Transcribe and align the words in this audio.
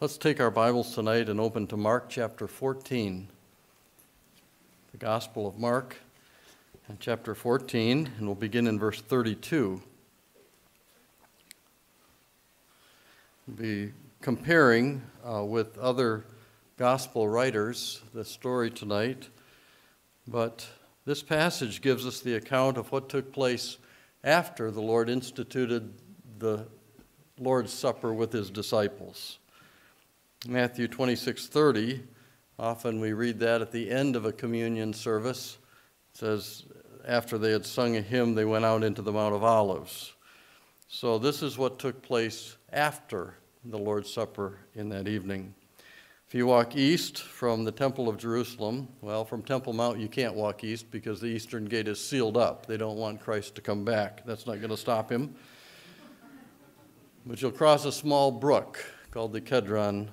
Let's 0.00 0.16
take 0.16 0.40
our 0.40 0.50
Bibles 0.50 0.94
tonight 0.94 1.28
and 1.28 1.38
open 1.38 1.66
to 1.66 1.76
Mark 1.76 2.08
chapter 2.08 2.48
14. 2.48 3.28
The 4.92 4.96
Gospel 4.96 5.46
of 5.46 5.58
Mark, 5.58 5.98
and 6.88 6.98
chapter 6.98 7.34
14, 7.34 8.10
and 8.16 8.26
we'll 8.26 8.34
begin 8.34 8.66
in 8.66 8.78
verse 8.78 9.02
32. 9.02 9.82
We'll 13.46 13.56
be 13.58 13.92
comparing 14.22 15.02
uh, 15.22 15.44
with 15.44 15.76
other 15.76 16.24
Gospel 16.78 17.28
writers 17.28 18.00
the 18.14 18.24
story 18.24 18.70
tonight, 18.70 19.28
but 20.26 20.66
this 21.04 21.22
passage 21.22 21.82
gives 21.82 22.06
us 22.06 22.20
the 22.20 22.36
account 22.36 22.78
of 22.78 22.90
what 22.90 23.10
took 23.10 23.34
place 23.34 23.76
after 24.24 24.70
the 24.70 24.80
Lord 24.80 25.10
instituted 25.10 25.92
the 26.38 26.64
Lord's 27.38 27.74
Supper 27.74 28.14
with 28.14 28.32
his 28.32 28.48
disciples. 28.48 29.36
Matthew 30.48 30.88
26:30, 30.88 32.02
often 32.58 32.98
we 32.98 33.12
read 33.12 33.40
that 33.40 33.60
at 33.60 33.72
the 33.72 33.90
end 33.90 34.16
of 34.16 34.24
a 34.24 34.32
communion 34.32 34.94
service. 34.94 35.58
It 36.14 36.18
says 36.18 36.64
after 37.06 37.36
they 37.36 37.52
had 37.52 37.66
sung 37.66 37.96
a 37.96 38.00
hymn, 38.00 38.34
they 38.34 38.46
went 38.46 38.64
out 38.64 38.82
into 38.82 39.02
the 39.02 39.12
Mount 39.12 39.34
of 39.34 39.44
Olives. 39.44 40.14
So 40.88 41.18
this 41.18 41.42
is 41.42 41.58
what 41.58 41.78
took 41.78 42.00
place 42.00 42.56
after 42.72 43.34
the 43.66 43.76
Lord's 43.78 44.10
Supper 44.10 44.58
in 44.74 44.88
that 44.88 45.06
evening. 45.08 45.54
If 46.26 46.34
you 46.34 46.46
walk 46.46 46.74
east 46.74 47.18
from 47.18 47.64
the 47.64 47.72
Temple 47.72 48.08
of 48.08 48.16
Jerusalem, 48.16 48.88
well, 49.02 49.26
from 49.26 49.42
Temple 49.42 49.74
Mount, 49.74 49.98
you 49.98 50.08
can't 50.08 50.34
walk 50.34 50.64
east 50.64 50.90
because 50.90 51.20
the 51.20 51.26
eastern 51.26 51.66
gate 51.66 51.86
is 51.86 52.02
sealed 52.02 52.38
up. 52.38 52.64
They 52.64 52.78
don't 52.78 52.96
want 52.96 53.20
Christ 53.20 53.56
to 53.56 53.60
come 53.60 53.84
back. 53.84 54.24
That's 54.24 54.46
not 54.46 54.56
going 54.56 54.70
to 54.70 54.76
stop 54.78 55.12
him. 55.12 55.34
But 57.26 57.42
you'll 57.42 57.50
cross 57.50 57.84
a 57.84 57.92
small 57.92 58.30
brook 58.30 58.82
called 59.10 59.32
the 59.34 59.40
Kedron 59.40 60.08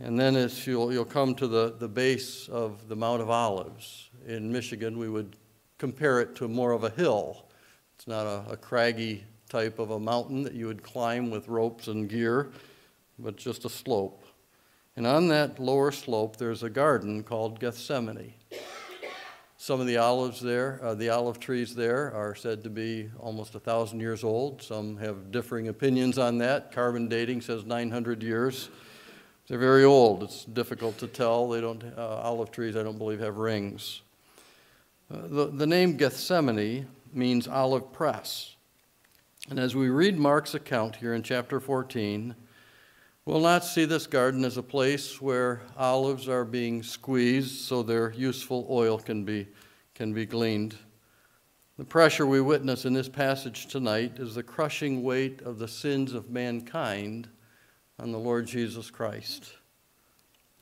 and 0.00 0.18
then 0.18 0.36
as 0.36 0.66
you'll, 0.66 0.92
you'll 0.92 1.04
come 1.04 1.34
to 1.36 1.46
the, 1.46 1.74
the 1.78 1.88
base 1.88 2.48
of 2.48 2.88
the 2.88 2.96
Mount 2.96 3.22
of 3.22 3.30
Olives. 3.30 4.10
In 4.26 4.50
Michigan, 4.50 4.98
we 4.98 5.08
would 5.08 5.36
compare 5.78 6.20
it 6.20 6.34
to 6.36 6.48
more 6.48 6.72
of 6.72 6.84
a 6.84 6.90
hill. 6.90 7.46
It's 7.96 8.06
not 8.06 8.26
a, 8.26 8.52
a 8.52 8.56
craggy 8.56 9.24
type 9.48 9.78
of 9.78 9.90
a 9.90 10.00
mountain 10.00 10.42
that 10.42 10.54
you 10.54 10.66
would 10.66 10.82
climb 10.82 11.30
with 11.30 11.48
ropes 11.48 11.86
and 11.86 12.08
gear, 12.08 12.50
but 13.18 13.36
just 13.36 13.64
a 13.64 13.68
slope. 13.68 14.24
And 14.96 15.06
on 15.06 15.28
that 15.28 15.58
lower 15.58 15.92
slope, 15.92 16.36
there's 16.36 16.62
a 16.62 16.70
garden 16.70 17.22
called 17.22 17.60
Gethsemane. 17.60 18.34
Some 19.56 19.80
of 19.80 19.86
the 19.86 19.96
olives 19.96 20.40
there, 20.40 20.80
uh, 20.82 20.94
the 20.94 21.08
olive 21.08 21.40
trees 21.40 21.74
there, 21.74 22.12
are 22.12 22.34
said 22.34 22.64
to 22.64 22.70
be 22.70 23.08
almost 23.18 23.54
a 23.54 23.60
thousand 23.60 24.00
years 24.00 24.22
old. 24.22 24.60
Some 24.60 24.96
have 24.98 25.30
differing 25.30 25.68
opinions 25.68 26.18
on 26.18 26.38
that. 26.38 26.72
Carbon 26.72 27.08
dating 27.08 27.40
says 27.40 27.64
900 27.64 28.22
years. 28.22 28.68
They're 29.46 29.58
very 29.58 29.84
old. 29.84 30.22
It's 30.22 30.44
difficult 30.46 30.96
to 30.98 31.06
tell. 31.06 31.50
They 31.50 31.60
don't, 31.60 31.84
uh, 31.98 32.20
olive 32.22 32.50
trees, 32.50 32.76
I 32.76 32.82
don't 32.82 32.96
believe, 32.96 33.20
have 33.20 33.36
rings. 33.36 34.00
Uh, 35.12 35.18
the, 35.28 35.46
the 35.46 35.66
name 35.66 35.98
Gethsemane 35.98 36.86
means 37.12 37.46
olive 37.46 37.92
press. 37.92 38.56
And 39.50 39.58
as 39.58 39.76
we 39.76 39.90
read 39.90 40.18
Mark's 40.18 40.54
account 40.54 40.96
here 40.96 41.12
in 41.12 41.22
chapter 41.22 41.60
14, 41.60 42.34
we'll 43.26 43.40
not 43.40 43.66
see 43.66 43.84
this 43.84 44.06
garden 44.06 44.46
as 44.46 44.56
a 44.56 44.62
place 44.62 45.20
where 45.20 45.60
olives 45.76 46.26
are 46.26 46.46
being 46.46 46.82
squeezed 46.82 47.60
so 47.66 47.82
their 47.82 48.12
useful 48.12 48.66
oil 48.70 48.98
can 48.98 49.24
be, 49.24 49.46
can 49.94 50.14
be 50.14 50.24
gleaned. 50.24 50.74
The 51.76 51.84
pressure 51.84 52.26
we 52.26 52.40
witness 52.40 52.86
in 52.86 52.94
this 52.94 53.10
passage 53.10 53.66
tonight 53.66 54.14
is 54.18 54.36
the 54.36 54.42
crushing 54.42 55.02
weight 55.02 55.42
of 55.42 55.58
the 55.58 55.68
sins 55.68 56.14
of 56.14 56.30
mankind 56.30 57.28
on 57.98 58.12
the 58.12 58.18
Lord 58.18 58.46
Jesus 58.46 58.90
Christ. 58.90 59.54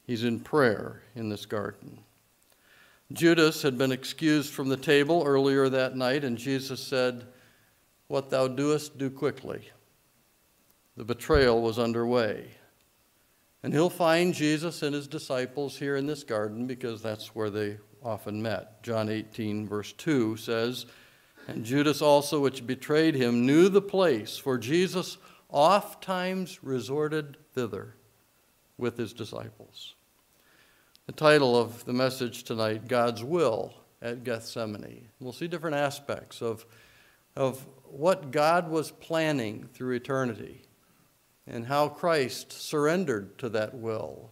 He's 0.06 0.24
in 0.24 0.40
prayer 0.40 1.02
in 1.14 1.28
this 1.28 1.46
garden. 1.46 1.98
Judas 3.12 3.62
had 3.62 3.76
been 3.76 3.92
excused 3.92 4.52
from 4.52 4.68
the 4.68 4.76
table 4.76 5.22
earlier 5.26 5.68
that 5.68 5.96
night, 5.96 6.24
and 6.24 6.38
Jesus 6.38 6.80
said, 6.80 7.26
What 8.08 8.30
thou 8.30 8.48
doest, 8.48 8.98
do 8.98 9.10
quickly. 9.10 9.70
The 10.96 11.04
betrayal 11.04 11.62
was 11.62 11.78
underway. 11.78 12.50
And 13.62 13.72
he'll 13.72 13.90
find 13.90 14.34
Jesus 14.34 14.82
and 14.82 14.94
his 14.94 15.06
disciples 15.06 15.78
here 15.78 15.96
in 15.96 16.06
this 16.06 16.24
garden 16.24 16.66
because 16.66 17.00
that's 17.00 17.34
where 17.34 17.50
they 17.50 17.78
often 18.02 18.42
met. 18.42 18.82
John 18.82 19.08
18, 19.08 19.68
verse 19.68 19.92
2 19.92 20.36
says, 20.36 20.86
And 21.46 21.64
Judas 21.64 22.02
also, 22.02 22.40
which 22.40 22.66
betrayed 22.66 23.14
him, 23.14 23.46
knew 23.46 23.68
the 23.68 23.82
place, 23.82 24.36
for 24.36 24.58
Jesus 24.58 25.18
oft 25.52 26.02
times 26.02 26.64
resorted 26.64 27.36
thither 27.54 27.94
with 28.78 28.96
his 28.96 29.12
disciples. 29.12 29.94
The 31.06 31.12
title 31.12 31.56
of 31.56 31.84
the 31.84 31.92
message 31.92 32.44
tonight, 32.44 32.88
God's 32.88 33.22
Will 33.22 33.74
at 34.00 34.24
Gethsemane. 34.24 35.08
We'll 35.20 35.32
see 35.32 35.48
different 35.48 35.76
aspects 35.76 36.40
of, 36.40 36.64
of 37.36 37.66
what 37.84 38.30
God 38.30 38.68
was 38.70 38.90
planning 38.90 39.68
through 39.72 39.94
eternity 39.94 40.62
and 41.46 41.66
how 41.66 41.88
Christ 41.88 42.52
surrendered 42.52 43.38
to 43.38 43.48
that 43.50 43.74
will 43.74 44.30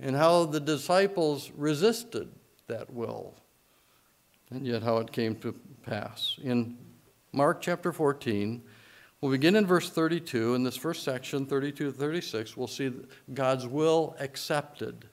and 0.00 0.16
how 0.16 0.46
the 0.46 0.60
disciples 0.60 1.50
resisted 1.56 2.28
that 2.66 2.92
will 2.92 3.34
and 4.50 4.66
yet 4.66 4.82
how 4.82 4.98
it 4.98 5.12
came 5.12 5.36
to 5.36 5.54
pass. 5.82 6.36
In 6.42 6.76
Mark 7.32 7.60
chapter 7.60 7.92
14, 7.92 8.62
We'll 9.22 9.30
begin 9.30 9.54
in 9.54 9.66
verse 9.66 9.88
32. 9.88 10.56
In 10.56 10.64
this 10.64 10.76
first 10.76 11.04
section, 11.04 11.46
32 11.46 11.86
to 11.86 11.92
36, 11.92 12.56
we'll 12.56 12.66
see 12.66 12.92
God's 13.32 13.68
will 13.68 14.16
accepted. 14.18 15.04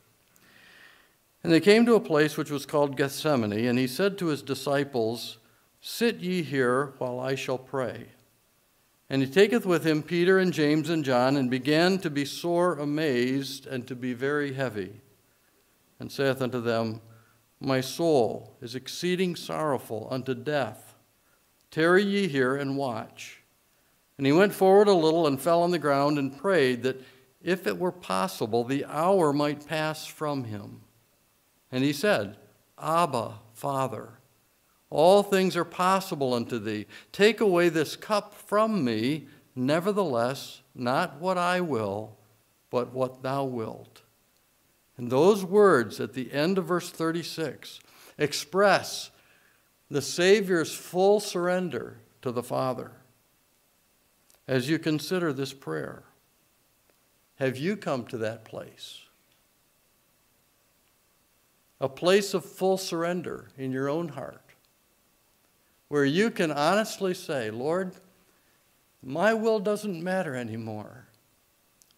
And 1.44 1.54
they 1.54 1.60
came 1.60 1.86
to 1.86 1.94
a 1.94 2.00
place 2.00 2.36
which 2.36 2.50
was 2.50 2.66
called 2.66 2.98
Gethsemane, 2.98 3.68
and 3.68 3.78
he 3.78 3.86
said 3.86 4.18
to 4.18 4.26
his 4.26 4.42
disciples, 4.42 5.38
Sit 5.80 6.18
ye 6.22 6.42
here 6.42 6.94
while 6.98 7.20
I 7.20 7.36
shall 7.36 7.60
pray. 7.60 8.08
And 9.12 9.22
he 9.22 9.28
taketh 9.28 9.64
with 9.64 9.86
him 9.86 10.02
Peter 10.02 10.40
and 10.40 10.52
James 10.52 10.90
and 10.90 11.06
John, 11.06 11.38
and 11.38 11.52
began 11.52 12.00
to 12.00 12.10
be 12.10 12.26
sore 12.26 12.80
amazed 12.80 13.68
and 13.68 13.86
to 13.86 13.96
be 13.96 14.14
very 14.14 14.54
heavy, 14.54 15.02
and 16.00 16.12
saith 16.12 16.42
unto 16.42 16.60
them, 16.60 17.00
My 17.62 17.80
soul 17.80 18.58
is 18.60 18.74
exceeding 18.74 19.36
sorrowful 19.36 20.08
unto 20.10 20.34
death. 20.34 20.96
Tarry 21.70 22.04
ye 22.04 22.28
here 22.28 22.56
and 22.56 22.76
watch. 22.76 23.39
And 24.20 24.26
he 24.26 24.34
went 24.34 24.54
forward 24.54 24.90
a 24.90 24.94
little 24.94 25.28
and 25.28 25.40
fell 25.40 25.62
on 25.62 25.72
the 25.72 25.80
ground 25.80 26.20
and 26.20 26.38
prayed 26.38 26.84
that 26.84 27.02
if 27.42 27.66
it 27.66 27.78
were 27.78 27.94
possible, 27.94 28.66
the 28.66 28.84
hour 28.84 29.32
might 29.32 29.66
pass 29.66 30.06
from 30.06 30.44
him. 30.44 30.82
And 31.72 31.86
he 31.86 31.94
said, 31.94 32.36
Abba, 32.78 33.36
Father, 33.54 34.20
all 34.90 35.24
things 35.24 35.56
are 35.56 35.64
possible 35.64 36.34
unto 36.34 36.60
thee. 36.60 36.86
Take 37.14 37.40
away 37.40 37.70
this 37.70 37.96
cup 37.96 38.34
from 38.34 38.84
me, 38.84 39.30
nevertheless, 39.56 40.64
not 40.76 41.22
what 41.22 41.38
I 41.38 41.62
will, 41.62 42.18
but 42.70 42.92
what 42.92 43.24
thou 43.24 43.46
wilt. 43.46 44.02
And 44.98 45.10
those 45.10 45.46
words 45.46 46.02
at 46.02 46.12
the 46.12 46.34
end 46.34 46.58
of 46.58 46.66
verse 46.66 46.90
36 46.90 47.80
express 48.18 49.12
the 49.90 50.02
Savior's 50.02 50.76
full 50.76 51.22
surrender 51.22 52.02
to 52.22 52.34
the 52.34 52.44
Father 52.44 52.99
as 54.50 54.68
you 54.68 54.80
consider 54.80 55.32
this 55.32 55.54
prayer? 55.54 56.02
Have 57.36 57.56
you 57.56 57.78
come 57.78 58.06
to 58.08 58.18
that 58.18 58.44
place? 58.44 59.04
A 61.80 61.88
place 61.88 62.34
of 62.34 62.44
full 62.44 62.78
surrender 62.78 63.50
in 63.60 63.72
your 63.72 63.88
own 63.88 64.10
heart, 64.10 64.42
where 65.88 66.04
you 66.04 66.32
can 66.32 66.52
honestly 66.52 67.14
say, 67.14 67.52
Lord, 67.52 67.94
my 69.04 69.36
will 69.36 69.60
doesn't 69.60 70.04
matter 70.04 70.36
anymore. 70.36 71.06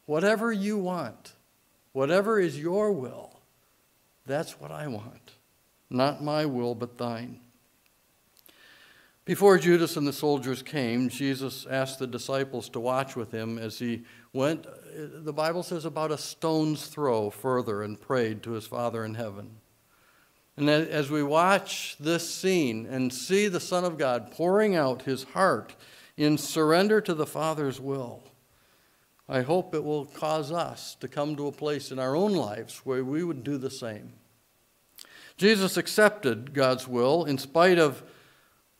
Whatever 0.05 0.51
you 0.51 0.77
want, 0.77 1.31
whatever 1.93 2.37
is 2.37 2.59
your 2.59 2.91
will, 2.91 3.39
that's 4.25 4.59
what 4.59 4.71
I 4.71 4.87
want. 4.87 5.31
Not 5.89 6.21
my 6.21 6.45
will, 6.45 6.75
but 6.75 6.97
thine. 6.97 7.39
Before 9.23 9.59
Judas 9.59 9.97
and 9.97 10.07
the 10.07 10.13
soldiers 10.13 10.63
came, 10.63 11.07
Jesus 11.07 11.67
asked 11.69 11.99
the 11.99 12.07
disciples 12.07 12.69
to 12.69 12.79
watch 12.79 13.15
with 13.15 13.31
him 13.31 13.59
as 13.59 13.77
he 13.77 14.03
went, 14.33 14.65
uh, 14.65 14.71
the 14.95 15.33
Bible 15.33 15.61
says, 15.61 15.85
about 15.85 16.11
a 16.11 16.17
stone's 16.17 16.87
throw 16.87 17.29
further 17.29 17.83
and 17.83 18.01
prayed 18.01 18.41
to 18.43 18.51
his 18.51 18.65
Father 18.65 19.05
in 19.05 19.13
heaven. 19.13 19.57
And 20.57 20.69
as 20.69 21.11
we 21.11 21.21
watch 21.21 21.95
this 21.99 22.33
scene 22.33 22.87
and 22.87 23.13
see 23.13 23.47
the 23.47 23.59
Son 23.59 23.85
of 23.85 23.97
God 23.97 24.31
pouring 24.31 24.75
out 24.75 25.03
his 25.03 25.23
heart 25.23 25.75
in 26.17 26.37
surrender 26.37 26.99
to 27.01 27.13
the 27.13 27.27
Father's 27.27 27.79
will, 27.79 28.23
I 29.29 29.41
hope 29.41 29.75
it 29.75 29.83
will 29.83 30.05
cause 30.05 30.51
us 30.51 30.95
to 30.99 31.07
come 31.07 31.35
to 31.35 31.47
a 31.47 31.51
place 31.51 31.91
in 31.91 31.99
our 31.99 32.15
own 32.15 32.33
lives 32.33 32.79
where 32.83 33.03
we 33.03 33.23
would 33.23 33.43
do 33.43 33.57
the 33.57 33.69
same. 33.69 34.13
Jesus 35.37 35.77
accepted 35.77 36.53
God's 36.53 36.87
will 36.87 37.23
in 37.23 37.37
spite 37.37 37.79
of 37.79 38.03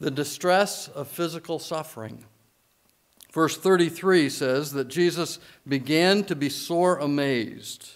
the 0.02 0.12
distress 0.12 0.88
of 0.88 1.08
physical 1.08 1.60
suffering. 1.60 2.26
Verse 3.32 3.56
33 3.56 4.30
says 4.30 4.74
that 4.74 4.88
Jesus 4.88 5.40
began 5.66 6.24
to 6.24 6.36
be 6.36 6.50
sore 6.50 6.98
amazed. 6.98 7.88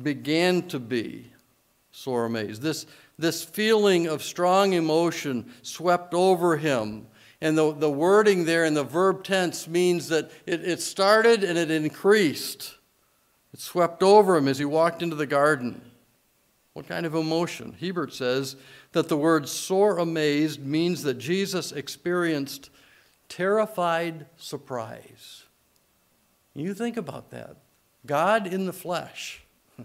Began 0.00 0.68
to 0.68 0.78
be 0.78 1.32
sore 1.90 2.26
amazed. 2.26 2.60
This, 2.60 2.86
this 3.18 3.42
feeling 3.42 4.06
of 4.06 4.22
strong 4.22 4.74
emotion 4.74 5.50
swept 5.62 6.12
over 6.12 6.58
him. 6.58 7.06
And 7.40 7.56
the, 7.56 7.72
the 7.72 7.90
wording 7.90 8.44
there 8.44 8.66
in 8.66 8.74
the 8.74 8.84
verb 8.84 9.24
tense 9.24 9.66
means 9.66 10.08
that 10.08 10.30
it, 10.46 10.62
it 10.62 10.82
started 10.82 11.42
and 11.42 11.56
it 11.58 11.70
increased. 11.70 12.76
It 13.54 13.60
swept 13.60 14.02
over 14.02 14.36
him 14.36 14.46
as 14.46 14.58
he 14.58 14.66
walked 14.66 15.02
into 15.02 15.16
the 15.16 15.26
garden. 15.26 15.80
What 16.72 16.88
kind 16.88 17.04
of 17.04 17.14
emotion? 17.14 17.76
Hiebert 17.78 18.12
says 18.12 18.56
that 18.92 19.08
the 19.08 19.16
word 19.16 19.48
sore 19.48 19.98
amazed 19.98 20.64
means 20.64 21.02
that 21.02 21.18
Jesus 21.18 21.72
experienced 21.72 22.70
terrified 23.28 24.26
surprise. 24.36 25.44
You 26.54 26.74
think 26.74 26.96
about 26.96 27.30
that. 27.30 27.56
God 28.06 28.46
in 28.46 28.66
the 28.66 28.72
flesh. 28.72 29.42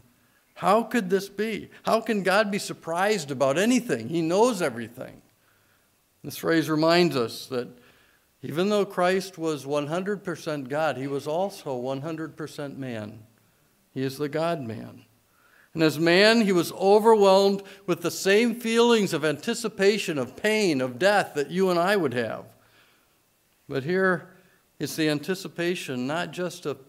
How 0.55 0.83
could 0.83 1.09
this 1.09 1.29
be? 1.29 1.69
How 1.83 2.01
can 2.01 2.23
God 2.23 2.51
be 2.51 2.59
surprised 2.59 3.31
about 3.31 3.57
anything? 3.57 4.09
He 4.09 4.21
knows 4.21 4.61
everything. 4.61 5.21
This 6.23 6.37
phrase 6.37 6.69
reminds 6.69 7.15
us 7.15 7.47
that 7.47 7.69
even 8.41 8.69
though 8.69 8.85
Christ 8.85 9.37
was 9.37 9.65
100% 9.65 10.69
God, 10.69 10.97
he 10.97 11.07
was 11.07 11.27
also 11.27 11.81
100% 11.81 12.77
man. 12.77 13.19
He 13.93 14.03
is 14.03 14.17
the 14.17 14.29
God 14.29 14.61
man. 14.61 15.05
And 15.77 15.83
as 15.83 15.99
man, 15.99 16.41
he 16.41 16.51
was 16.51 16.71
overwhelmed 16.71 17.61
with 17.85 18.01
the 18.01 18.09
same 18.09 18.55
feelings 18.55 19.13
of 19.13 19.23
anticipation, 19.23 20.17
of 20.17 20.35
pain, 20.35 20.81
of 20.81 20.97
death 20.97 21.35
that 21.35 21.51
you 21.51 21.69
and 21.69 21.77
I 21.77 21.95
would 21.95 22.15
have. 22.15 22.45
But 23.69 23.83
here 23.83 24.27
it's 24.79 24.95
the 24.95 25.07
anticipation 25.07 26.07
not 26.07 26.31
just 26.31 26.65
of 26.65 26.79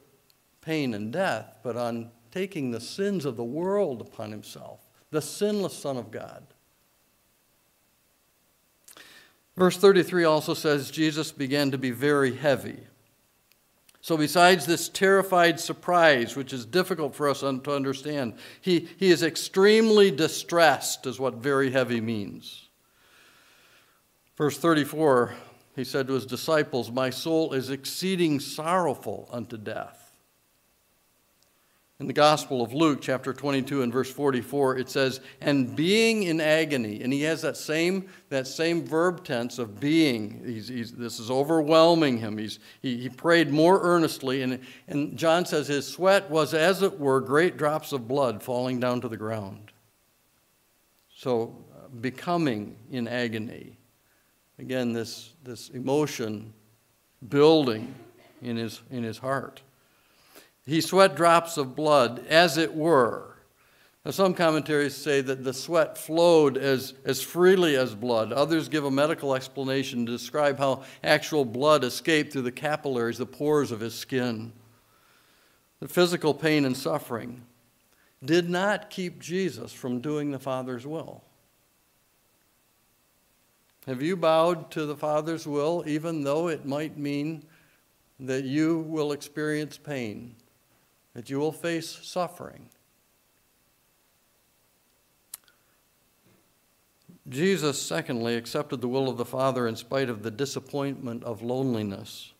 pain 0.63 0.95
and 0.95 1.13
death, 1.13 1.59
but 1.63 1.77
on 1.77 2.11
taking 2.31 2.71
the 2.71 2.81
sins 2.81 3.27
of 3.27 3.37
the 3.37 3.45
world 3.45 4.01
upon 4.01 4.31
himself, 4.31 4.81
the 5.11 5.21
sinless 5.21 5.77
Son 5.77 5.99
of 5.99 6.11
God. 6.11 6.47
Verse 9.55 9.77
33 9.77 10.25
also 10.25 10.55
says 10.55 10.91
Jesus 10.91 11.31
began 11.31 11.71
to 11.73 11.77
be 11.77 11.91
very 11.91 12.35
heavy. 12.35 12.79
So, 14.09 14.17
besides 14.17 14.65
this 14.65 14.89
terrified 14.89 15.61
surprise, 15.61 16.35
which 16.35 16.55
is 16.55 16.65
difficult 16.65 17.15
for 17.15 17.29
us 17.29 17.41
to 17.41 17.75
understand, 17.75 18.39
he, 18.59 18.89
he 18.97 19.11
is 19.11 19.23
extremely 19.23 20.11
distressed, 20.11 21.07
is 21.07 21.21
what 21.21 21.35
very 21.35 21.71
heavy 21.71 22.01
means. 22.01 22.71
Verse 24.39 24.57
34 24.57 25.35
he 25.77 25.85
said 25.85 26.07
to 26.07 26.15
his 26.15 26.25
disciples, 26.25 26.91
My 26.91 27.11
soul 27.11 27.53
is 27.53 27.69
exceeding 27.69 28.41
sorrowful 28.41 29.29
unto 29.31 29.59
death. 29.59 30.08
In 32.01 32.07
the 32.07 32.13
Gospel 32.13 32.63
of 32.63 32.73
Luke, 32.73 33.01
chapter 33.03 33.33
22 33.33 33.83
and 33.83 33.93
verse 33.93 34.09
44, 34.09 34.79
it 34.79 34.89
says, 34.89 35.21
And 35.41 35.75
being 35.75 36.23
in 36.23 36.41
agony. 36.41 37.03
And 37.03 37.13
he 37.13 37.23
has 37.23 37.43
that 37.43 37.57
same, 37.57 38.09
that 38.29 38.47
same 38.47 38.87
verb 38.87 39.25
tense 39.25 39.59
of 39.59 39.81
being. 39.81 40.41
He's, 40.47 40.69
he's, 40.69 40.93
this 40.93 41.19
is 41.19 41.29
overwhelming 41.29 42.19
him. 42.19 42.39
He's, 42.39 42.61
he, 42.83 42.99
he 42.99 43.09
prayed 43.09 43.51
more 43.51 43.81
earnestly. 43.83 44.43
And, 44.43 44.61
and 44.87 45.17
John 45.17 45.45
says 45.45 45.67
his 45.67 45.89
sweat 45.89 46.31
was, 46.31 46.55
as 46.55 46.83
it 46.83 47.01
were, 47.01 47.21
great 47.21 47.57
drops 47.57 47.91
of 47.91 48.07
blood 48.07 48.45
falling 48.45 48.79
down 48.79 49.01
to 49.01 49.09
the 49.09 49.17
ground. 49.17 49.73
So, 51.17 51.57
uh, 51.77 51.89
becoming 52.01 52.77
in 52.93 53.09
agony. 53.09 53.77
Again, 54.61 54.93
this, 54.93 55.33
this 55.43 55.71
emotion 55.71 56.53
building 57.29 57.93
in 58.41 58.57
his, 58.57 58.83
in 58.89 59.03
his 59.03 59.19
heart. 59.19 59.63
He 60.69 60.83
sweat 60.83 61.17
drops 61.17 61.57
of 61.57 61.75
blood, 61.75 62.27
as 62.29 62.59
it 62.59 62.75
were. 62.75 63.39
Now, 64.05 64.11
some 64.11 64.35
commentaries 64.35 64.95
say 64.95 65.23
that 65.23 65.43
the 65.43 65.55
sweat 65.55 65.97
flowed 65.97 66.59
as, 66.59 66.93
as 67.07 67.23
freely 67.23 67.75
as 67.75 67.95
blood. 67.95 68.35
Others 68.35 68.69
give 68.69 68.85
a 68.85 68.91
medical 68.91 69.35
explanation 69.35 70.05
to 70.05 70.13
describe 70.13 70.59
how 70.59 70.85
actual 71.03 71.47
blood 71.47 71.85
escaped 71.85 72.35
through 72.35 72.43
the 72.43 72.53
capillaries, 72.53 73.17
the 73.17 73.25
pores 73.25 73.73
of 73.73 73.81
his 73.81 73.95
skin. 73.95 74.53
The 75.81 75.89
physical 75.89 76.35
pain 76.35 76.67
and 76.67 76.77
suffering 76.77 77.47
did 78.23 78.51
not 78.51 78.91
keep 78.91 79.21
Jesus 79.21 79.73
from 79.73 80.03
doing 80.03 80.33
the 80.33 80.39
Father's 80.39 80.87
will. 80.87 81.25
Have 83.87 84.03
you 84.03 84.19
bowed 84.19 84.71
to 84.73 84.85
the 84.85 84.97
Father's 84.97 85.47
will, 85.47 85.83
even 85.87 86.25
though 86.25 86.49
it 86.49 86.67
might 86.67 86.99
mean 86.99 87.45
that 88.21 88.45
you 88.45 88.81
will 88.81 89.13
experience 89.13 89.79
pain, 89.79 90.35
that 91.15 91.31
you 91.31 91.39
will 91.39 91.53
face 91.53 91.99
suffering? 92.03 92.69
Jesus, 97.29 97.81
secondly, 97.81 98.37
accepted 98.37 98.81
the 98.81 98.89
will 98.89 99.09
of 99.09 99.19
the 99.19 99.25
Father 99.25 99.69
in 99.69 99.77
spite 99.77 100.09
of 100.09 100.23
the 100.23 100.31
disappointment 100.31 101.23
of 101.25 101.43
loneliness. 101.43 102.33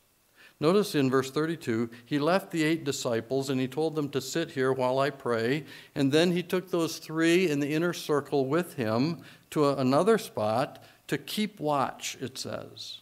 Notice 0.61 0.93
in 0.93 1.09
verse 1.09 1.31
32, 1.31 1.89
he 2.05 2.19
left 2.19 2.51
the 2.51 2.63
eight 2.63 2.83
disciples 2.83 3.49
and 3.49 3.61
he 3.61 3.67
told 3.67 3.95
them 3.95 4.09
to 4.09 4.19
sit 4.19 4.51
here 4.51 4.73
while 4.73 4.99
I 4.99 5.09
pray. 5.09 5.63
And 5.95 6.11
then 6.11 6.31
he 6.31 6.43
took 6.43 6.69
those 6.69 6.97
three 6.97 7.49
in 7.49 7.59
the 7.59 7.73
inner 7.73 7.93
circle 7.93 8.45
with 8.45 8.73
him 8.73 9.21
to 9.51 9.69
another 9.69 10.17
spot 10.17 10.83
to 11.07 11.17
keep 11.17 11.59
watch, 11.59 12.17
it 12.19 12.37
says. 12.37 12.99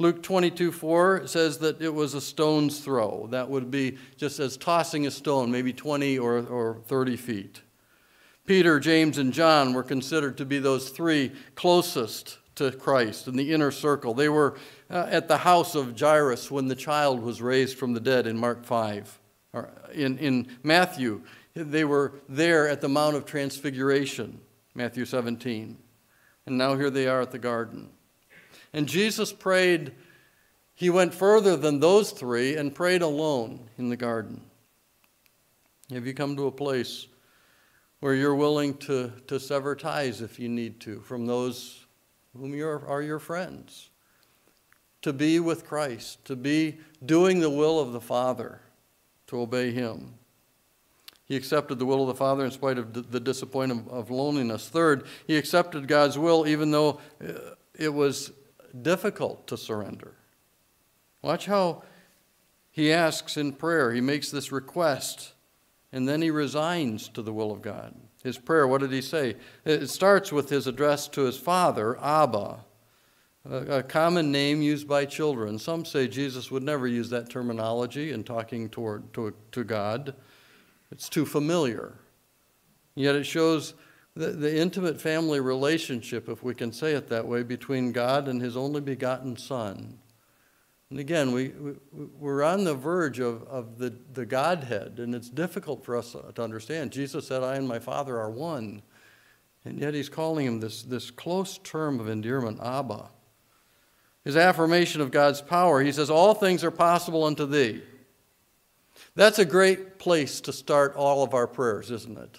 Luke 0.00 0.22
22 0.22 0.72
4 0.72 1.26
says 1.26 1.58
that 1.58 1.82
it 1.82 1.92
was 1.92 2.14
a 2.14 2.22
stone's 2.22 2.80
throw. 2.80 3.28
That 3.32 3.50
would 3.50 3.70
be 3.70 3.98
just 4.16 4.40
as 4.40 4.56
tossing 4.56 5.06
a 5.06 5.10
stone, 5.10 5.50
maybe 5.50 5.74
20 5.74 6.18
or, 6.18 6.38
or 6.46 6.80
30 6.86 7.16
feet. 7.18 7.60
Peter, 8.46 8.80
James, 8.80 9.18
and 9.18 9.30
John 9.30 9.74
were 9.74 9.82
considered 9.82 10.38
to 10.38 10.46
be 10.46 10.58
those 10.58 10.88
three 10.88 11.32
closest 11.54 12.38
to 12.54 12.72
Christ 12.72 13.28
in 13.28 13.36
the 13.36 13.52
inner 13.52 13.70
circle. 13.70 14.14
They 14.14 14.30
were 14.30 14.56
uh, 14.88 15.06
at 15.10 15.28
the 15.28 15.36
house 15.36 15.74
of 15.74 16.00
Jairus 16.00 16.50
when 16.50 16.66
the 16.66 16.74
child 16.74 17.20
was 17.20 17.42
raised 17.42 17.76
from 17.76 17.92
the 17.92 18.00
dead 18.00 18.26
in 18.26 18.38
Mark 18.38 18.64
5. 18.64 19.20
Or 19.52 19.70
in, 19.92 20.16
in 20.16 20.48
Matthew, 20.62 21.20
they 21.52 21.84
were 21.84 22.14
there 22.26 22.66
at 22.68 22.80
the 22.80 22.88
Mount 22.88 23.16
of 23.16 23.26
Transfiguration, 23.26 24.40
Matthew 24.74 25.04
17. 25.04 25.76
And 26.46 26.56
now 26.56 26.74
here 26.74 26.88
they 26.88 27.06
are 27.06 27.20
at 27.20 27.32
the 27.32 27.38
garden. 27.38 27.90
And 28.72 28.86
Jesus 28.86 29.32
prayed, 29.32 29.92
he 30.74 30.90
went 30.90 31.12
further 31.12 31.56
than 31.56 31.80
those 31.80 32.10
three 32.10 32.56
and 32.56 32.74
prayed 32.74 33.02
alone 33.02 33.68
in 33.76 33.88
the 33.88 33.96
garden. 33.96 34.42
Have 35.92 36.06
you 36.06 36.14
come 36.14 36.36
to 36.36 36.46
a 36.46 36.52
place 36.52 37.06
where 37.98 38.14
you're 38.14 38.34
willing 38.34 38.76
to, 38.78 39.12
to 39.26 39.40
sever 39.40 39.74
ties 39.74 40.22
if 40.22 40.38
you 40.38 40.48
need 40.48 40.80
to 40.80 41.00
from 41.00 41.26
those 41.26 41.84
whom 42.36 42.54
you're, 42.54 42.86
are 42.88 43.02
your 43.02 43.18
friends? 43.18 43.90
To 45.02 45.12
be 45.12 45.40
with 45.40 45.66
Christ, 45.66 46.24
to 46.26 46.36
be 46.36 46.78
doing 47.04 47.40
the 47.40 47.50
will 47.50 47.80
of 47.80 47.92
the 47.92 48.00
Father, 48.00 48.60
to 49.26 49.40
obey 49.40 49.72
Him. 49.72 50.14
He 51.24 51.36
accepted 51.36 51.78
the 51.78 51.86
will 51.86 52.02
of 52.02 52.08
the 52.08 52.14
Father 52.14 52.44
in 52.44 52.50
spite 52.50 52.78
of 52.78 53.10
the 53.10 53.20
disappointment 53.20 53.88
of 53.88 54.10
loneliness. 54.10 54.68
Third, 54.68 55.06
he 55.26 55.36
accepted 55.36 55.88
God's 55.88 56.18
will 56.18 56.46
even 56.46 56.70
though 56.70 57.00
uh, 57.22 57.54
it 57.74 57.94
was 57.94 58.32
difficult 58.82 59.46
to 59.46 59.56
surrender. 59.56 60.14
Watch 61.22 61.46
how 61.46 61.82
he 62.70 62.92
asks 62.92 63.36
in 63.36 63.52
prayer. 63.52 63.92
He 63.92 64.00
makes 64.00 64.30
this 64.30 64.52
request, 64.52 65.32
and 65.92 66.08
then 66.08 66.22
he 66.22 66.30
resigns 66.30 67.08
to 67.08 67.22
the 67.22 67.32
will 67.32 67.50
of 67.50 67.62
God. 67.62 67.94
His 68.22 68.38
prayer, 68.38 68.66
what 68.66 68.80
did 68.80 68.92
he 68.92 69.02
say? 69.02 69.36
It 69.64 69.88
starts 69.88 70.32
with 70.32 70.50
his 70.50 70.66
address 70.66 71.08
to 71.08 71.22
his 71.22 71.38
father, 71.38 71.98
Abba, 72.00 72.64
a 73.48 73.82
common 73.82 74.30
name 74.30 74.60
used 74.60 74.86
by 74.86 75.06
children. 75.06 75.58
Some 75.58 75.84
say 75.84 76.06
Jesus 76.06 76.50
would 76.50 76.62
never 76.62 76.86
use 76.86 77.08
that 77.10 77.30
terminology 77.30 78.12
in 78.12 78.22
talking 78.22 78.68
toward, 78.68 79.12
to, 79.14 79.34
to 79.52 79.64
God. 79.64 80.14
It's 80.92 81.08
too 81.08 81.24
familiar. 81.24 81.94
Yet 82.94 83.14
it 83.14 83.24
shows 83.24 83.74
the, 84.20 84.32
the 84.32 84.56
intimate 84.58 85.00
family 85.00 85.40
relationship, 85.40 86.28
if 86.28 86.42
we 86.42 86.54
can 86.54 86.72
say 86.72 86.92
it 86.92 87.08
that 87.08 87.26
way, 87.26 87.42
between 87.42 87.90
God 87.90 88.28
and 88.28 88.40
His 88.40 88.56
only 88.56 88.82
begotten 88.82 89.36
Son. 89.36 89.98
And 90.90 90.98
again, 90.98 91.32
we, 91.32 91.48
we, 91.48 91.72
we're 91.92 92.42
on 92.42 92.64
the 92.64 92.74
verge 92.74 93.18
of, 93.18 93.42
of 93.44 93.78
the, 93.78 93.94
the 94.12 94.26
Godhead, 94.26 94.98
and 94.98 95.14
it's 95.14 95.30
difficult 95.30 95.84
for 95.84 95.96
us 95.96 96.14
to 96.34 96.42
understand. 96.42 96.92
Jesus 96.92 97.26
said, 97.28 97.42
I 97.42 97.56
and 97.56 97.66
my 97.66 97.78
Father 97.78 98.18
are 98.18 98.30
one. 98.30 98.82
And 99.64 99.78
yet 99.78 99.94
he's 99.94 100.08
calling 100.08 100.46
him 100.46 100.60
this, 100.60 100.82
this 100.82 101.10
close 101.10 101.58
term 101.58 101.98
of 101.98 102.08
endearment, 102.08 102.60
Abba. 102.62 103.08
His 104.24 104.36
affirmation 104.36 105.00
of 105.00 105.10
God's 105.10 105.40
power, 105.40 105.82
he 105.82 105.92
says, 105.92 106.10
All 106.10 106.34
things 106.34 106.62
are 106.62 106.70
possible 106.70 107.24
unto 107.24 107.46
thee. 107.46 107.82
That's 109.14 109.38
a 109.38 109.44
great 109.44 109.98
place 109.98 110.40
to 110.42 110.52
start 110.52 110.94
all 110.94 111.22
of 111.22 111.34
our 111.34 111.46
prayers, 111.46 111.90
isn't 111.90 112.18
it? 112.18 112.38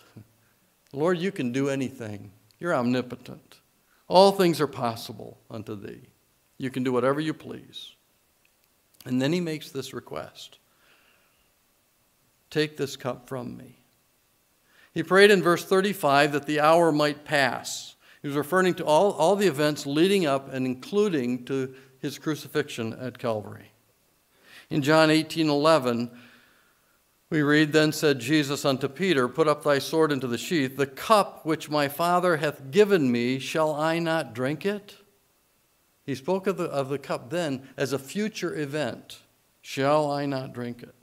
Lord, 0.93 1.17
you 1.19 1.31
can 1.31 1.51
do 1.51 1.69
anything. 1.69 2.31
You're 2.59 2.75
omnipotent. 2.75 3.59
All 4.07 4.31
things 4.31 4.59
are 4.59 4.67
possible 4.67 5.39
unto 5.49 5.75
thee. 5.75 6.01
You 6.57 6.69
can 6.69 6.83
do 6.83 6.91
whatever 6.91 7.19
you 7.19 7.33
please. 7.33 7.95
And 9.05 9.21
then 9.21 9.33
he 9.33 9.39
makes 9.39 9.71
this 9.71 9.93
request 9.93 10.59
Take 12.49 12.75
this 12.75 12.97
cup 12.97 13.29
from 13.29 13.55
me. 13.55 13.77
He 14.93 15.03
prayed 15.03 15.31
in 15.31 15.41
verse 15.41 15.63
35 15.63 16.33
that 16.33 16.45
the 16.45 16.59
hour 16.59 16.91
might 16.91 17.23
pass. 17.23 17.95
He 18.21 18.27
was 18.27 18.35
referring 18.35 18.73
to 18.75 18.85
all, 18.85 19.13
all 19.13 19.37
the 19.37 19.47
events 19.47 19.85
leading 19.85 20.25
up 20.25 20.53
and 20.53 20.65
including 20.65 21.45
to 21.45 21.73
his 21.99 22.19
crucifixion 22.19 22.93
at 22.99 23.17
Calvary. 23.17 23.71
In 24.69 24.81
John 24.81 25.09
18 25.09 25.49
11, 25.49 26.11
we 27.31 27.41
read, 27.41 27.71
Then 27.71 27.93
said 27.93 28.19
Jesus 28.19 28.65
unto 28.65 28.87
Peter, 28.87 29.27
Put 29.27 29.47
up 29.47 29.63
thy 29.63 29.79
sword 29.79 30.11
into 30.11 30.27
the 30.27 30.37
sheath. 30.37 30.75
The 30.75 30.85
cup 30.85 31.45
which 31.45 31.69
my 31.69 31.87
Father 31.87 32.37
hath 32.37 32.69
given 32.69 33.11
me, 33.11 33.39
shall 33.39 33.73
I 33.73 33.99
not 33.99 34.35
drink 34.35 34.65
it? 34.65 34.97
He 36.05 36.13
spoke 36.13 36.45
of 36.45 36.57
the, 36.57 36.65
of 36.65 36.89
the 36.89 36.99
cup 36.99 37.29
then 37.29 37.69
as 37.77 37.93
a 37.93 37.99
future 37.99 38.55
event. 38.59 39.19
Shall 39.61 40.11
I 40.11 40.25
not 40.25 40.53
drink 40.53 40.83
it? 40.83 40.93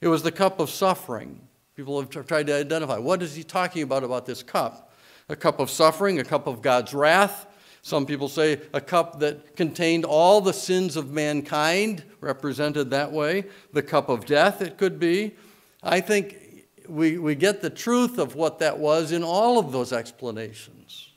It 0.00 0.08
was 0.08 0.24
the 0.24 0.32
cup 0.32 0.58
of 0.58 0.70
suffering. 0.70 1.46
People 1.76 2.00
have 2.00 2.10
tried 2.26 2.48
to 2.48 2.54
identify 2.54 2.98
what 2.98 3.22
is 3.22 3.36
he 3.36 3.44
talking 3.44 3.82
about 3.82 4.02
about 4.02 4.26
this 4.26 4.42
cup? 4.42 4.92
A 5.28 5.36
cup 5.36 5.60
of 5.60 5.70
suffering, 5.70 6.18
a 6.18 6.24
cup 6.24 6.48
of 6.48 6.62
God's 6.62 6.92
wrath. 6.92 7.46
Some 7.82 8.06
people 8.06 8.28
say 8.28 8.60
a 8.72 8.80
cup 8.80 9.20
that 9.20 9.56
contained 9.56 10.04
all 10.04 10.40
the 10.40 10.52
sins 10.52 10.96
of 10.96 11.10
mankind, 11.10 12.04
represented 12.20 12.90
that 12.90 13.12
way. 13.12 13.44
The 13.72 13.82
cup 13.82 14.08
of 14.08 14.26
death, 14.26 14.60
it 14.60 14.78
could 14.78 14.98
be. 14.98 15.36
I 15.82 16.00
think 16.00 16.66
we, 16.88 17.18
we 17.18 17.34
get 17.34 17.62
the 17.62 17.70
truth 17.70 18.18
of 18.18 18.34
what 18.34 18.58
that 18.58 18.78
was 18.78 19.12
in 19.12 19.22
all 19.22 19.58
of 19.58 19.72
those 19.72 19.92
explanations. 19.92 21.10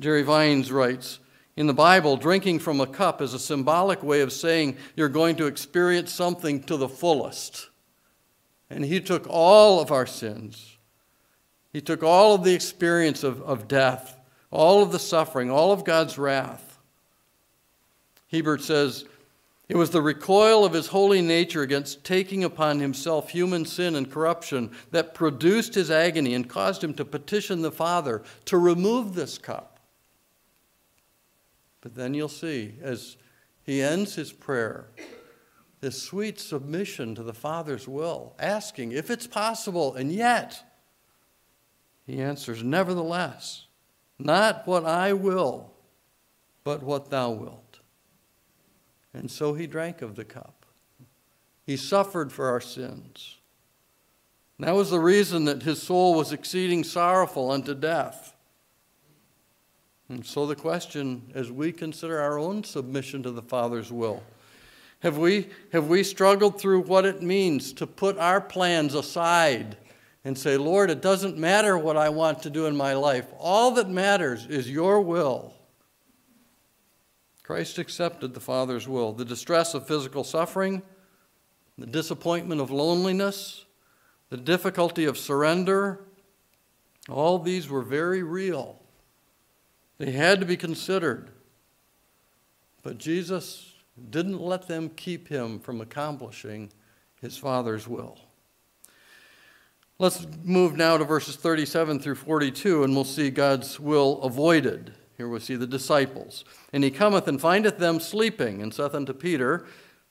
Jerry 0.00 0.22
Vines 0.22 0.72
writes 0.72 1.20
In 1.56 1.66
the 1.66 1.74
Bible, 1.74 2.16
drinking 2.16 2.58
from 2.58 2.80
a 2.80 2.86
cup 2.86 3.22
is 3.22 3.34
a 3.34 3.38
symbolic 3.38 4.02
way 4.02 4.20
of 4.20 4.32
saying 4.32 4.76
you're 4.96 5.08
going 5.08 5.36
to 5.36 5.46
experience 5.46 6.12
something 6.12 6.62
to 6.64 6.76
the 6.76 6.88
fullest. 6.88 7.68
And 8.68 8.84
he 8.84 9.00
took 9.00 9.26
all 9.28 9.80
of 9.80 9.92
our 9.92 10.06
sins. 10.06 10.76
He 11.72 11.80
took 11.80 12.02
all 12.02 12.34
of 12.34 12.44
the 12.44 12.54
experience 12.54 13.22
of, 13.22 13.40
of 13.42 13.68
death, 13.68 14.18
all 14.52 14.82
of 14.82 14.92
the 14.92 14.98
suffering, 14.98 15.50
all 15.50 15.72
of 15.72 15.84
God's 15.84 16.16
wrath. 16.18 16.78
Hiebert 18.30 18.62
says, 18.62 19.04
it 19.68 19.76
was 19.76 19.90
the 19.90 20.02
recoil 20.02 20.66
of 20.66 20.74
his 20.74 20.88
holy 20.88 21.22
nature 21.22 21.62
against 21.62 22.04
taking 22.04 22.44
upon 22.44 22.80
himself 22.80 23.30
human 23.30 23.64
sin 23.64 23.96
and 23.96 24.10
corruption 24.10 24.70
that 24.90 25.14
produced 25.14 25.74
his 25.74 25.90
agony 25.90 26.34
and 26.34 26.46
caused 26.46 26.84
him 26.84 26.92
to 26.94 27.06
petition 27.06 27.62
the 27.62 27.72
Father 27.72 28.22
to 28.44 28.58
remove 28.58 29.14
this 29.14 29.38
cup. 29.38 29.80
But 31.80 31.94
then 31.94 32.12
you'll 32.12 32.28
see, 32.28 32.74
as 32.82 33.16
he 33.62 33.80
ends 33.80 34.14
his 34.14 34.30
prayer, 34.30 34.88
this 35.80 36.02
sweet 36.02 36.38
submission 36.38 37.14
to 37.14 37.22
the 37.22 37.32
Father's 37.32 37.88
will, 37.88 38.34
asking 38.38 38.92
if 38.92 39.10
it's 39.10 39.26
possible, 39.26 39.94
and 39.94 40.12
yet 40.12 40.62
he 42.06 42.20
answers, 42.20 42.62
Nevertheless, 42.62 43.64
not 44.24 44.66
what 44.66 44.84
I 44.84 45.12
will, 45.12 45.70
but 46.64 46.82
what 46.82 47.10
thou 47.10 47.30
wilt. 47.30 47.80
And 49.14 49.30
so 49.30 49.54
he 49.54 49.66
drank 49.66 50.02
of 50.02 50.16
the 50.16 50.24
cup. 50.24 50.64
He 51.64 51.76
suffered 51.76 52.32
for 52.32 52.48
our 52.48 52.60
sins. 52.60 53.36
And 54.58 54.66
that 54.66 54.74
was 54.74 54.90
the 54.90 55.00
reason 55.00 55.44
that 55.44 55.62
his 55.62 55.82
soul 55.82 56.14
was 56.14 56.32
exceeding 56.32 56.84
sorrowful 56.84 57.50
unto 57.50 57.74
death. 57.74 58.34
And 60.08 60.24
so 60.24 60.46
the 60.46 60.56
question, 60.56 61.32
as 61.34 61.50
we 61.50 61.72
consider 61.72 62.20
our 62.20 62.38
own 62.38 62.64
submission 62.64 63.22
to 63.22 63.30
the 63.30 63.42
Father's 63.42 63.90
will, 63.90 64.22
have 65.00 65.18
we, 65.18 65.48
have 65.72 65.88
we 65.88 66.04
struggled 66.04 66.60
through 66.60 66.82
what 66.82 67.04
it 67.04 67.22
means 67.22 67.72
to 67.74 67.86
put 67.86 68.18
our 68.18 68.40
plans 68.40 68.94
aside 68.94 69.76
and 70.24 70.38
say, 70.38 70.56
Lord, 70.56 70.90
it 70.90 71.02
doesn't 71.02 71.36
matter 71.36 71.76
what 71.76 71.96
I 71.96 72.08
want 72.08 72.42
to 72.42 72.50
do 72.50 72.66
in 72.66 72.76
my 72.76 72.94
life. 72.94 73.26
All 73.38 73.72
that 73.72 73.88
matters 73.88 74.46
is 74.46 74.70
your 74.70 75.00
will. 75.00 75.54
Christ 77.42 77.78
accepted 77.78 78.34
the 78.34 78.40
Father's 78.40 78.86
will. 78.86 79.12
The 79.12 79.24
distress 79.24 79.74
of 79.74 79.86
physical 79.86 80.22
suffering, 80.22 80.82
the 81.76 81.86
disappointment 81.86 82.60
of 82.60 82.70
loneliness, 82.70 83.64
the 84.30 84.36
difficulty 84.36 85.04
of 85.04 85.18
surrender, 85.18 86.04
all 87.08 87.38
these 87.38 87.68
were 87.68 87.82
very 87.82 88.22
real. 88.22 88.78
They 89.98 90.12
had 90.12 90.40
to 90.40 90.46
be 90.46 90.56
considered. 90.56 91.30
But 92.82 92.98
Jesus 92.98 93.74
didn't 94.10 94.40
let 94.40 94.68
them 94.68 94.88
keep 94.88 95.28
him 95.28 95.58
from 95.58 95.80
accomplishing 95.80 96.70
his 97.20 97.36
Father's 97.36 97.86
will. 97.86 98.18
Let's 100.02 100.26
move 100.42 100.76
now 100.76 100.96
to 100.96 101.04
verses 101.04 101.36
37 101.36 102.00
through 102.00 102.16
42, 102.16 102.82
and 102.82 102.92
we'll 102.92 103.04
see 103.04 103.30
God's 103.30 103.78
will 103.78 104.20
avoided. 104.22 104.94
Here 105.16 105.28
we 105.28 105.38
see 105.38 105.54
the 105.54 105.64
disciples. 105.64 106.44
And 106.72 106.82
he 106.82 106.90
cometh 106.90 107.28
and 107.28 107.40
findeth 107.40 107.78
them 107.78 108.00
sleeping, 108.00 108.60
and 108.60 108.74
saith 108.74 108.96
unto 108.96 109.12
Peter, 109.12 109.64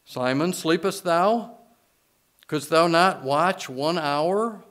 Simon, 0.06 0.54
sleepest 0.54 1.04
thou? 1.04 1.58
Couldst 2.48 2.70
thou 2.70 2.88
not 2.88 3.26
watch 3.26 3.68
one 3.68 3.98
hour? 3.98 4.64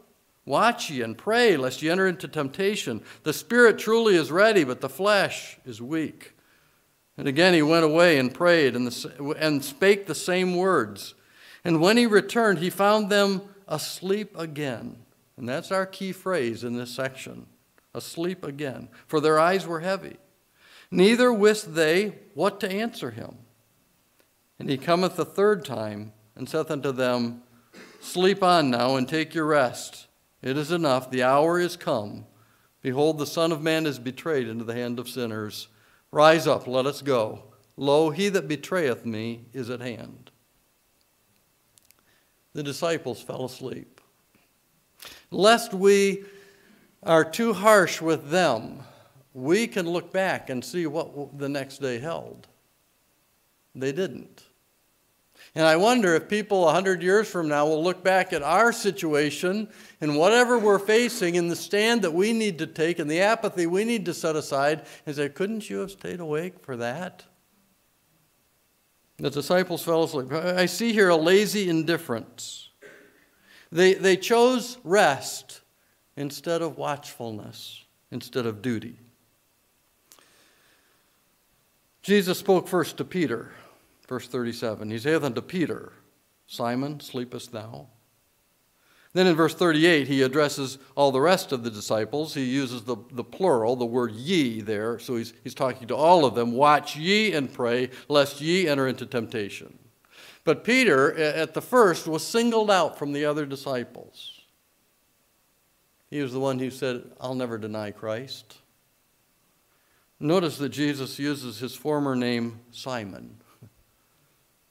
Watch 0.47 0.89
ye 0.89 1.03
and 1.03 1.19
pray, 1.19 1.55
lest 1.59 1.83
ye 1.83 1.91
enter 1.91 2.09
into 2.09 2.27
temptation. 2.27 3.03
The 3.23 3.35
spirit 3.35 3.79
truly 3.79 4.17
is 4.17 4.33
ready, 4.33 4.65
but 4.65 4.81
the 4.81 4.89
flesh 4.89 5.59
is 5.67 5.83
weak. 5.83 6.35
And 7.19 7.29
again 7.29 7.53
he 7.53 7.61
went 7.61 7.85
away 7.85 8.19
and 8.19 8.33
prayed 8.33 8.75
and, 8.75 8.87
the, 8.87 9.37
and 9.39 9.62
spake 9.62 10.07
the 10.07 10.15
same 10.15 10.57
words. 10.57 11.12
And 11.62 11.79
when 11.79 11.99
he 11.99 12.07
returned, 12.07 12.61
he 12.61 12.71
found 12.71 13.11
them 13.11 13.43
asleep 13.69 14.35
again. 14.35 14.97
And 15.40 15.49
that's 15.49 15.73
our 15.73 15.87
key 15.87 16.12
phrase 16.12 16.64
in 16.64 16.76
this 16.76 16.90
section 16.90 17.47
asleep 17.94 18.44
again, 18.44 18.90
for 19.06 19.20
their 19.20 19.40
eyes 19.40 19.66
were 19.66 19.80
heavy. 19.80 20.18
Neither 20.90 21.32
wist 21.32 21.75
they 21.75 22.18
what 22.35 22.61
to 22.61 22.70
answer 22.70 23.11
him. 23.11 23.38
And 24.59 24.68
he 24.68 24.76
cometh 24.76 25.16
the 25.16 25.25
third 25.25 25.64
time 25.64 26.12
and 26.37 26.47
saith 26.47 26.70
unto 26.70 26.92
them, 26.92 27.42
Sleep 28.00 28.42
on 28.42 28.70
now 28.70 28.97
and 28.97 29.09
take 29.09 29.35
your 29.35 29.47
rest. 29.47 30.09
It 30.42 30.59
is 30.59 30.70
enough, 30.70 31.11
the 31.11 31.23
hour 31.23 31.59
is 31.59 31.75
come. 31.75 32.26
Behold, 32.82 33.16
the 33.16 33.26
Son 33.26 33.50
of 33.50 33.62
Man 33.62 33.87
is 33.87 33.99
betrayed 33.99 34.47
into 34.47 34.64
the 34.64 34.75
hand 34.75 34.99
of 34.99 35.09
sinners. 35.09 35.68
Rise 36.12 36.47
up, 36.47 36.66
let 36.66 36.85
us 36.85 37.00
go. 37.00 37.44
Lo, 37.78 38.11
he 38.11 38.28
that 38.28 38.47
betrayeth 38.47 39.06
me 39.06 39.47
is 39.54 39.70
at 39.70 39.80
hand. 39.80 40.30
The 42.52 42.62
disciples 42.62 43.23
fell 43.23 43.47
asleep. 43.47 44.00
Lest 45.30 45.73
we 45.73 46.25
are 47.02 47.25
too 47.25 47.52
harsh 47.52 48.00
with 48.00 48.30
them, 48.30 48.80
we 49.33 49.66
can 49.66 49.88
look 49.88 50.12
back 50.12 50.50
and 50.50 50.64
see 50.64 50.87
what 50.87 51.38
the 51.38 51.49
next 51.49 51.78
day 51.78 51.99
held. 51.99 52.49
They 53.75 53.92
didn't. 53.92 54.45
And 55.54 55.66
I 55.66 55.76
wonder 55.76 56.14
if 56.14 56.28
people 56.28 56.62
100 56.62 57.02
years 57.02 57.28
from 57.28 57.49
now 57.49 57.66
will 57.66 57.83
look 57.83 58.04
back 58.04 58.33
at 58.33 58.42
our 58.42 58.73
situation 58.73 59.69
and 60.00 60.16
whatever 60.16 60.59
we're 60.59 60.78
facing 60.78 61.37
and 61.37 61.50
the 61.50 61.57
stand 61.57 62.02
that 62.02 62.12
we 62.12 62.33
need 62.33 62.59
to 62.59 62.66
take 62.66 62.99
and 62.99 63.11
the 63.11 63.21
apathy 63.21 63.66
we 63.66 63.85
need 63.85 64.04
to 64.04 64.14
set 64.14 64.37
aside 64.37 64.87
and 65.07 65.16
say, 65.16 65.28
couldn't 65.28 65.69
you 65.69 65.78
have 65.78 65.90
stayed 65.90 66.21
awake 66.21 66.61
for 66.61 66.76
that? 66.76 67.25
The 69.19 69.30
disciples 69.30 69.83
fell 69.83 70.04
asleep. 70.04 70.33
I 70.33 70.66
see 70.66 70.92
here 70.92 71.09
a 71.09 71.16
lazy 71.16 71.69
indifference. 71.69 72.70
They, 73.73 73.95
they 73.95 74.17
chose 74.17 74.79
rest 74.83 75.61
instead 76.17 76.62
of 76.62 76.77
watchfulness, 76.77 77.85
instead 78.11 78.47
of 78.47 78.62
duty. 78.62 78.99
Jesus 82.03 82.39
spoke 82.39 82.67
first 82.67 82.97
to 82.97 83.05
Peter. 83.05 83.53
Verse 84.09 84.27
37 84.27 84.91
He 84.91 84.99
saith 84.99 85.23
unto 85.23 85.41
Peter, 85.41 85.93
Simon, 86.47 86.99
sleepest 86.99 87.53
thou? 87.53 87.87
Then 89.12 89.27
in 89.27 89.35
verse 89.35 89.55
38, 89.55 90.07
he 90.07 90.23
addresses 90.23 90.79
all 90.95 91.11
the 91.11 91.21
rest 91.21 91.50
of 91.50 91.65
the 91.65 91.71
disciples. 91.71 92.35
He 92.35 92.45
uses 92.45 92.85
the, 92.85 92.97
the 93.11 93.25
plural, 93.25 93.75
the 93.75 93.85
word 93.85 94.12
ye 94.12 94.61
there. 94.61 95.00
So 95.00 95.17
he's, 95.17 95.33
he's 95.43 95.55
talking 95.55 95.89
to 95.89 95.97
all 95.97 96.25
of 96.25 96.37
them. 96.37 96.53
Watch 96.53 96.95
ye 96.97 97.33
and 97.33 97.53
pray, 97.53 97.91
lest 98.09 98.41
ye 98.41 98.69
enter 98.69 98.87
into 98.87 99.07
temptation. 99.07 99.79
But 100.44 100.64
Peter, 100.64 101.14
at 101.14 101.54
the 101.54 101.62
first, 101.62 102.06
was 102.06 102.26
singled 102.26 102.70
out 102.70 102.99
from 102.99 103.12
the 103.12 103.25
other 103.25 103.44
disciples. 103.44 104.40
He 106.09 106.23
was 106.23 106.32
the 106.32 106.40
one 106.40 106.59
who 106.59 106.70
said, 106.70 107.04
I'll 107.20 107.35
never 107.35 107.59
deny 107.59 107.90
Christ. 107.90 108.59
Notice 110.18 110.59
that 110.59 110.70
Jesus 110.70 111.18
uses 111.18 111.59
his 111.61 111.75
former 111.75 112.14
name, 112.14 112.61
Simon. 112.70 113.37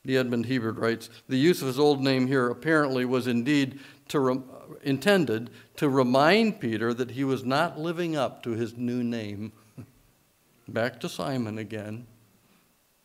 D. 0.06 0.18
Edmond 0.18 0.46
Hiebert 0.48 0.78
writes 0.78 1.10
The 1.28 1.38
use 1.38 1.62
of 1.62 1.68
his 1.68 1.80
old 1.80 2.02
name 2.02 2.28
here 2.28 2.50
apparently 2.50 3.06
was 3.06 3.28
indeed 3.28 3.80
to 4.10 4.44
intended 4.84 5.50
to 5.78 5.90
remind 5.90 6.60
Peter 6.60 6.94
that 6.94 7.12
he 7.12 7.24
was 7.24 7.44
not 7.44 7.80
living 7.80 8.16
up 8.16 8.44
to 8.44 8.52
his 8.52 8.78
new 8.78 9.04
name. 9.04 9.52
Back 10.68 11.00
to 11.02 11.10
Simon 11.10 11.58
again. 11.58 12.08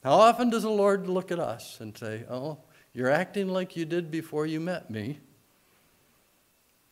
How 0.04 0.12
often 0.12 0.50
does 0.50 0.62
the 0.62 0.70
Lord 0.70 1.08
look 1.08 1.32
at 1.32 1.38
us 1.40 1.80
and 1.80 1.96
say, 1.96 2.24
Oh, 2.30 2.58
you're 2.92 3.10
acting 3.10 3.48
like 3.48 3.74
you 3.74 3.86
did 3.86 4.10
before 4.10 4.44
you 4.44 4.60
met 4.60 4.90
me? 4.90 5.18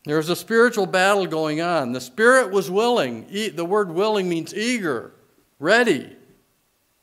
There's 0.03 0.29
a 0.29 0.35
spiritual 0.35 0.87
battle 0.87 1.27
going 1.27 1.61
on. 1.61 1.93
The 1.93 2.01
spirit 2.01 2.51
was 2.51 2.69
willing. 2.69 3.27
The 3.29 3.63
word 3.63 3.91
willing 3.91 4.27
means 4.27 4.53
eager, 4.53 5.13
ready, 5.59 6.13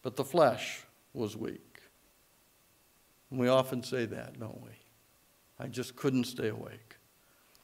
but 0.03 0.17
the 0.17 0.25
flesh 0.25 0.83
was 1.15 1.37
weak. 1.37 1.81
And 3.31 3.39
we 3.39 3.49
often 3.49 3.83
say 3.83 4.05
that, 4.07 4.39
don't 4.39 4.61
we? 4.61 4.71
I 5.59 5.69
just 5.69 5.95
couldn't 5.95 6.25
stay 6.25 6.49
awake. 6.49 6.97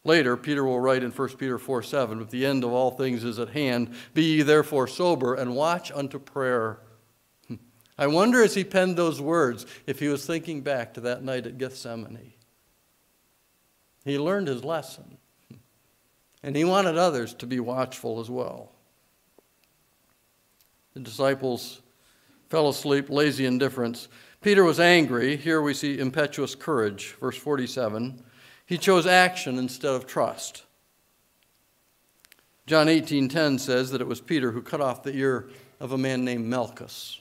Later, 0.04 0.36
Peter 0.36 0.64
will 0.64 0.78
write 0.78 1.02
in 1.02 1.10
1 1.10 1.28
Peter 1.30 1.58
4 1.58 1.82
7, 1.82 2.20
But 2.20 2.30
the 2.30 2.46
end 2.46 2.62
of 2.62 2.72
all 2.72 2.92
things 2.92 3.24
is 3.24 3.40
at 3.40 3.48
hand. 3.48 3.92
Be 4.14 4.36
ye 4.36 4.42
therefore 4.42 4.86
sober 4.86 5.34
and 5.34 5.56
watch 5.56 5.90
unto 5.92 6.20
prayer. 6.20 6.78
I 7.98 8.06
wonder 8.06 8.42
as 8.42 8.54
he 8.54 8.64
penned 8.64 8.96
those 8.96 9.20
words 9.20 9.66
if 9.86 10.00
he 10.00 10.08
was 10.08 10.26
thinking 10.26 10.60
back 10.60 10.94
to 10.94 11.00
that 11.02 11.22
night 11.22 11.46
at 11.46 11.58
Gethsemane. 11.58 12.34
He 14.04 14.18
learned 14.18 14.48
his 14.48 14.62
lesson, 14.62 15.18
and 16.42 16.54
he 16.54 16.64
wanted 16.64 16.96
others 16.96 17.34
to 17.34 17.46
be 17.46 17.58
watchful 17.58 18.20
as 18.20 18.30
well. 18.30 18.72
The 20.94 21.00
disciples 21.00 21.82
fell 22.48 22.68
asleep, 22.68 23.10
lazy 23.10 23.46
indifference. 23.46 24.08
Peter 24.40 24.62
was 24.62 24.78
angry. 24.78 25.36
Here 25.36 25.60
we 25.60 25.74
see 25.74 25.98
impetuous 25.98 26.54
courage, 26.54 27.16
verse 27.20 27.36
47. 27.36 28.22
He 28.64 28.78
chose 28.78 29.06
action 29.06 29.58
instead 29.58 29.94
of 29.94 30.06
trust. 30.06 30.64
John 32.66 32.88
18:10 32.88 33.58
says 33.58 33.90
that 33.90 34.00
it 34.00 34.06
was 34.06 34.20
Peter 34.20 34.52
who 34.52 34.62
cut 34.62 34.80
off 34.80 35.02
the 35.02 35.14
ear 35.14 35.48
of 35.80 35.92
a 35.92 35.98
man 35.98 36.24
named 36.24 36.46
Malchus. 36.46 37.20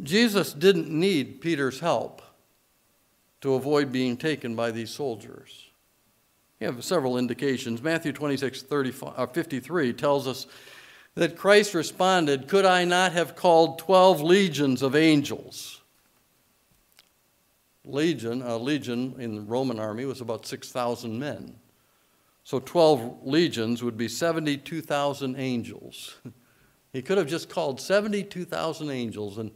Jesus 0.00 0.52
didn't 0.52 0.88
need 0.88 1.40
Peter's 1.40 1.80
help 1.80 2.22
to 3.40 3.54
avoid 3.54 3.90
being 3.90 4.16
taken 4.16 4.54
by 4.54 4.70
these 4.70 4.90
soldiers. 4.90 5.68
We 6.60 6.66
have 6.66 6.84
several 6.84 7.18
indications. 7.18 7.82
Matthew 7.82 8.12
26, 8.12 8.64
uh, 8.70 9.26
53 9.26 9.92
tells 9.92 10.28
us 10.28 10.46
that 11.16 11.36
Christ 11.36 11.74
responded, 11.74 12.46
Could 12.46 12.64
I 12.64 12.84
not 12.84 13.12
have 13.12 13.34
called 13.34 13.78
12 13.80 14.22
legions 14.22 14.80
of 14.82 14.94
angels? 14.94 15.82
legion, 17.84 18.42
a 18.42 18.56
legion 18.56 19.14
in 19.18 19.34
the 19.34 19.40
Roman 19.40 19.78
army 19.78 20.04
was 20.04 20.20
about 20.20 20.46
6,000 20.46 21.18
men. 21.18 21.56
So 22.44 22.58
12 22.58 23.20
legions 23.22 23.82
would 23.82 23.96
be 23.96 24.08
72,000 24.08 25.36
angels. 25.36 26.16
he 26.92 27.02
could 27.02 27.18
have 27.18 27.28
just 27.28 27.48
called 27.48 27.80
72,000 27.80 28.90
angels 28.90 29.38
and, 29.38 29.52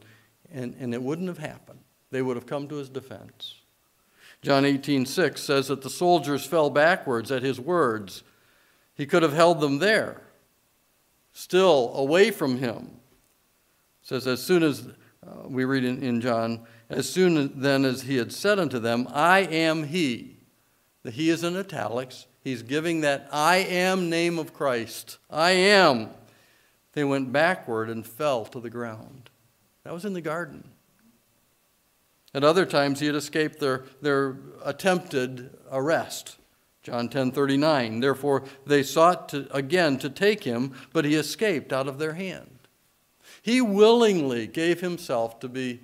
and, 0.53 0.75
and 0.79 0.93
it 0.93 1.01
wouldn't 1.01 1.27
have 1.27 1.37
happened. 1.37 1.79
They 2.11 2.21
would 2.21 2.37
have 2.37 2.45
come 2.45 2.67
to 2.69 2.75
his 2.75 2.89
defense. 2.89 3.55
John 4.41 4.63
18:6 4.63 5.39
says 5.39 5.67
that 5.67 5.81
the 5.81 5.89
soldiers 5.89 6.45
fell 6.45 6.69
backwards 6.69 7.31
at 7.31 7.43
his 7.43 7.59
words. 7.59 8.23
He 8.95 9.05
could 9.05 9.23
have 9.23 9.33
held 9.33 9.59
them 9.59 9.79
there, 9.79 10.21
still 11.33 11.91
away 11.95 12.31
from 12.31 12.57
him. 12.57 12.99
It 14.01 14.07
says 14.07 14.27
as 14.27 14.41
soon 14.41 14.63
as 14.63 14.87
uh, 15.25 15.47
we 15.47 15.65
read 15.65 15.83
in, 15.83 16.01
in 16.01 16.21
John 16.21 16.65
as 16.89 17.09
soon 17.09 17.59
then 17.59 17.83
as 17.83 18.03
he 18.03 18.15
had 18.15 18.31
said 18.31 18.59
unto 18.59 18.79
them, 18.79 19.07
I 19.11 19.39
am 19.39 19.83
he. 19.83 20.37
The 21.03 21.11
he 21.11 21.29
is 21.29 21.43
in 21.43 21.57
italics. 21.57 22.27
He's 22.43 22.61
giving 22.61 23.01
that 23.01 23.27
I 23.31 23.57
am 23.57 24.09
name 24.09 24.39
of 24.39 24.53
Christ. 24.53 25.17
I 25.29 25.51
am. 25.51 26.09
They 26.93 27.03
went 27.03 27.31
backward 27.31 27.89
and 27.89 28.05
fell 28.05 28.45
to 28.45 28.59
the 28.59 28.69
ground. 28.69 29.29
That 29.87 29.93
was 29.93 30.03
in 30.03 30.11
the 30.11 30.19
garden. 30.19 30.67
At 32.33 32.43
other 32.43 32.65
times, 32.65 32.99
he 32.99 33.05
had 33.05 33.15
escaped 33.15 33.61
their, 33.61 33.85
their 34.01 34.35
attempted 34.65 35.57
arrest. 35.71 36.35
John 36.83 37.07
10 37.07 37.31
39. 37.31 38.01
Therefore, 38.01 38.43
they 38.65 38.83
sought 38.83 39.29
to, 39.29 39.47
again 39.55 39.97
to 39.99 40.09
take 40.09 40.43
him, 40.43 40.73
but 40.91 41.05
he 41.05 41.15
escaped 41.15 41.71
out 41.71 41.87
of 41.87 41.99
their 41.99 42.15
hand. 42.15 42.67
He 43.41 43.61
willingly 43.61 44.45
gave 44.45 44.81
himself 44.81 45.39
to 45.39 45.47
be 45.47 45.79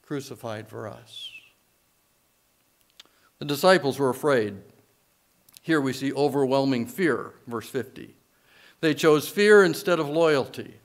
crucified 0.00 0.66
for 0.66 0.88
us. 0.88 1.30
The 3.38 3.44
disciples 3.44 3.98
were 3.98 4.08
afraid. 4.08 4.56
Here 5.60 5.82
we 5.82 5.92
see 5.92 6.10
overwhelming 6.10 6.86
fear, 6.86 7.34
verse 7.46 7.68
50. 7.68 8.16
They 8.80 8.94
chose 8.94 9.28
fear 9.28 9.62
instead 9.62 10.00
of 10.00 10.08
loyalty. 10.08 10.80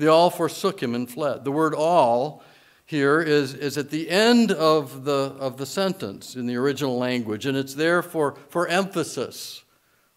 They 0.00 0.06
all 0.06 0.30
forsook 0.30 0.82
him 0.82 0.94
and 0.94 1.08
fled. 1.08 1.44
The 1.44 1.52
word 1.52 1.74
all 1.74 2.42
here 2.86 3.20
is, 3.20 3.52
is 3.52 3.76
at 3.76 3.90
the 3.90 4.08
end 4.08 4.50
of 4.50 5.04
the, 5.04 5.36
of 5.38 5.58
the 5.58 5.66
sentence 5.66 6.36
in 6.36 6.46
the 6.46 6.56
original 6.56 6.96
language, 6.96 7.44
and 7.44 7.54
it's 7.54 7.74
there 7.74 8.02
for, 8.02 8.38
for 8.48 8.66
emphasis. 8.66 9.62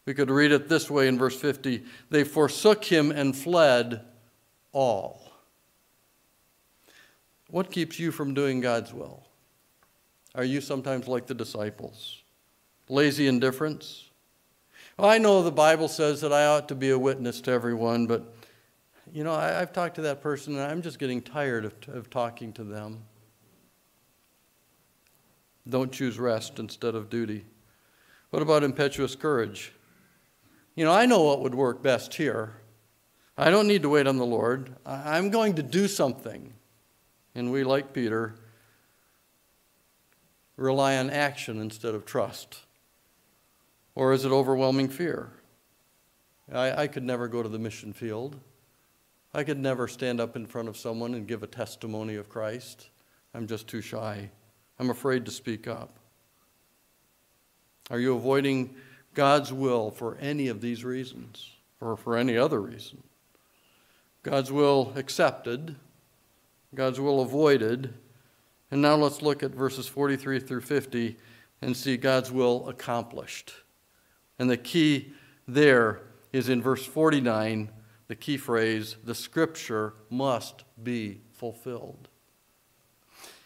We 0.06 0.14
could 0.14 0.32
read 0.32 0.54
it 0.54 0.70
this 0.70 0.90
way 0.90 1.10
in 1.10 1.18
verse 1.18 1.38
50 1.38 1.84
They 2.10 2.24
forsook 2.24 2.86
him 2.86 3.12
and 3.12 3.36
fled 3.36 4.06
all. 4.72 5.30
What 7.50 7.70
keeps 7.70 8.00
you 8.00 8.14
from 8.14 8.34
doing 8.34 8.62
God's 8.62 8.94
will? 8.94 9.26
Are 10.34 10.46
you 10.46 10.62
sometimes 10.62 11.10
like 11.10 11.28
the 11.28 11.36
disciples? 11.36 12.22
Lazy 12.88 13.28
indifference? 13.28 14.10
Well, 14.98 15.10
I 15.10 15.18
know 15.18 15.44
the 15.44 15.52
Bible 15.52 15.90
says 15.90 16.22
that 16.22 16.32
I 16.32 16.46
ought 16.46 16.70
to 16.70 16.76
be 16.76 16.90
a 16.90 16.98
witness 16.98 17.42
to 17.42 17.52
everyone, 17.52 18.08
but 18.08 18.34
you 19.12 19.24
know, 19.24 19.34
I, 19.34 19.50
have 19.50 19.74
talked 19.74 19.96
to 19.96 20.02
that 20.04 20.22
person 20.22 20.54
and 20.54 20.64
I'm 20.64 20.82
just 20.82 21.00
getting 21.00 21.22
tired 21.22 21.66
of, 21.66 21.74
of 21.88 22.10
talking 22.10 22.54
to 22.54 22.64
them. 22.64 23.04
Don't 25.68 25.92
choose 25.92 26.20
rest 26.20 26.60
instead 26.60 26.96
of 26.96 27.10
duty. 27.10 27.46
What 28.30 28.42
about 28.42 28.64
impetuous 28.64 29.16
courage? 29.16 29.74
You 30.76 30.86
know, 30.86 30.92
I 30.92 31.06
know 31.06 31.22
what 31.22 31.42
would 31.42 31.56
work 31.56 31.84
best 31.84 32.16
here. 32.16 32.56
I 33.38 33.50
don't 33.50 33.68
need 33.68 33.82
to 33.84 33.90
wait 33.90 34.08
on 34.08 34.18
the 34.18 34.26
Lord. 34.26 34.76
I'm 34.86 35.30
going 35.30 35.56
to 35.56 35.64
do 35.64 35.88
something. 35.88 36.54
And 37.36 37.52
we, 37.52 37.64
like 37.64 37.94
Peter, 37.94 38.36
rely 40.56 40.98
on 40.98 41.10
action 41.10 41.60
instead 41.60 41.96
of 41.96 42.06
trust? 42.06 42.60
Or 43.96 44.14
is 44.14 44.26
it 44.26 44.32
overwhelming 44.32 44.90
fear? 44.90 45.32
I, 46.52 46.84
I, 46.84 46.88
could 46.88 47.04
never 47.04 47.28
go 47.28 47.42
to 47.42 47.50
the 47.50 47.58
mission 47.58 47.94
field. 47.94 48.36
I 49.34 49.44
could 49.44 49.60
never 49.60 49.88
stand 49.88 50.20
up 50.20 50.36
in 50.36 50.46
front 50.46 50.68
of 50.68 50.78
someone 50.78 51.14
and 51.14 51.28
give 51.28 51.42
a 51.42 51.48
testimony 51.48 52.16
of 52.16 52.30
Christ. 52.30 52.90
I'm 53.34 53.48
just 53.48 53.68
too 53.68 53.82
shy. 53.82 54.30
I'm 54.80 54.90
afraid 54.90 55.26
to 55.26 55.32
speak 55.32 55.68
up. 55.68 55.98
Are 57.90 58.00
you 58.00 58.16
avoiding 58.16 58.76
God's 59.14 59.52
will 59.52 59.92
for 59.92 60.18
any 60.18 60.48
of 60.48 60.62
these 60.62 60.86
reasons 60.86 61.52
or 61.82 61.98
for 61.98 62.16
any 62.16 62.38
other 62.38 62.62
reason? 62.62 63.04
God's 64.22 64.52
will 64.52 64.94
accepted, 64.96 65.76
God's 66.74 67.00
will 67.00 67.22
avoided. 67.22 67.94
And 68.72 68.82
now 68.82 68.96
let's 68.96 69.22
look 69.22 69.44
at 69.44 69.52
verses 69.52 69.88
43 69.88 70.40
through 70.40 70.62
50 70.62 71.18
and 71.62 71.76
see 71.76 71.98
God's 71.98 72.32
will 72.32 72.68
accomplished. 72.68 73.54
And 74.40 74.50
the 74.50 74.58
key 74.58 75.14
there 75.48 76.02
is 76.32 76.50
in 76.50 76.62
verse 76.62 76.86
49, 76.86 77.70
the 78.08 78.16
key 78.16 78.38
phrase, 78.38 78.98
the 79.04 79.16
scripture 79.16 79.94
must 80.10 80.64
be 80.82 81.22
fulfilled. 81.32 82.10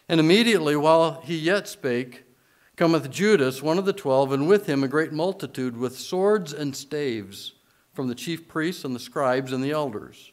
And 0.08 0.20
immediately 0.20 0.76
while 0.76 1.20
he 1.24 1.36
yet 1.36 1.68
spake, 1.68 2.24
cometh 2.76 3.10
Judas, 3.10 3.62
one 3.62 3.78
of 3.78 3.84
the 3.84 3.92
twelve, 3.92 4.32
and 4.32 4.48
with 4.48 4.66
him 4.66 4.82
a 4.82 4.88
great 4.88 5.12
multitude 5.12 5.76
with 5.76 5.98
swords 5.98 6.52
and 6.52 6.74
staves 6.74 7.54
from 7.92 8.08
the 8.08 8.14
chief 8.14 8.46
priests 8.46 8.84
and 8.84 8.94
the 8.94 9.00
scribes 9.00 9.52
and 9.52 9.62
the 9.62 9.72
elders. 9.72 10.32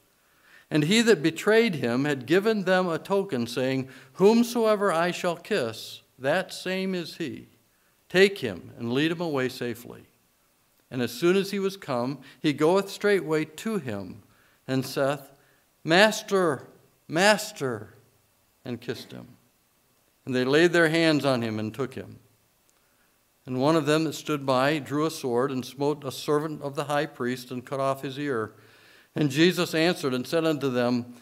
And 0.70 0.84
he 0.84 1.02
that 1.02 1.22
betrayed 1.22 1.76
him 1.76 2.06
had 2.06 2.26
given 2.26 2.64
them 2.64 2.88
a 2.88 2.98
token, 2.98 3.48
saying, 3.48 3.90
Whomsoever 4.14 4.92
I 4.92 5.12
shall 5.12 5.36
kiss, 5.36 6.02
that 6.18 6.54
same 6.54 6.96
is 6.96 7.18
he. 7.18 7.50
Take 8.10 8.40
him 8.40 8.72
and 8.78 8.94
lead 8.94 9.12
him 9.12 9.22
away 9.22 9.50
safely. 9.50 10.06
And 10.92 11.02
as 11.02 11.12
soon 11.12 11.36
as 11.36 11.52
he 11.52 11.60
was 11.60 11.78
come, 11.78 12.20
he 12.40 12.54
goeth 12.54 12.90
straightway 12.90 13.46
to 13.46 13.78
him, 13.78 14.24
and 14.68 14.86
saith, 14.86 15.32
Master, 15.84 16.68
Master, 17.08 17.96
and 18.64 18.82
kissed 18.82 19.12
him. 19.12 19.28
And 20.26 20.36
they 20.36 20.44
laid 20.44 20.74
their 20.74 20.90
hands 20.90 21.26
on 21.26 21.42
him 21.42 21.60
and 21.60 21.74
took 21.74 21.94
him. 21.94 22.20
And 23.46 23.62
one 23.62 23.76
of 23.76 23.86
them 23.86 24.06
that 24.06 24.14
stood 24.14 24.46
by 24.46 24.80
drew 24.80 25.06
a 25.06 25.12
sword 25.12 25.52
and 25.52 25.64
smote 25.64 26.04
a 26.04 26.12
servant 26.12 26.64
of 26.64 26.76
the 26.76 26.86
high 26.86 27.06
priest 27.06 27.52
and 27.52 27.64
cut 27.64 27.80
off 27.80 28.02
his 28.02 28.18
ear. 28.18 28.54
And 29.16 29.30
Jesus 29.30 29.76
answered 29.76 30.14
and 30.14 30.26
said 30.26 30.46
unto 30.46 30.70
them, 30.70 31.16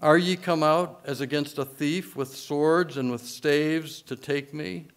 Are 0.00 0.18
ye 0.18 0.34
come 0.34 0.64
out 0.64 1.00
as 1.04 1.20
against 1.20 1.56
a 1.56 1.64
thief 1.64 2.16
with 2.16 2.34
swords 2.34 2.96
and 2.96 3.12
with 3.12 3.24
staves 3.24 4.02
to 4.02 4.16
take 4.16 4.52
me? 4.52 4.88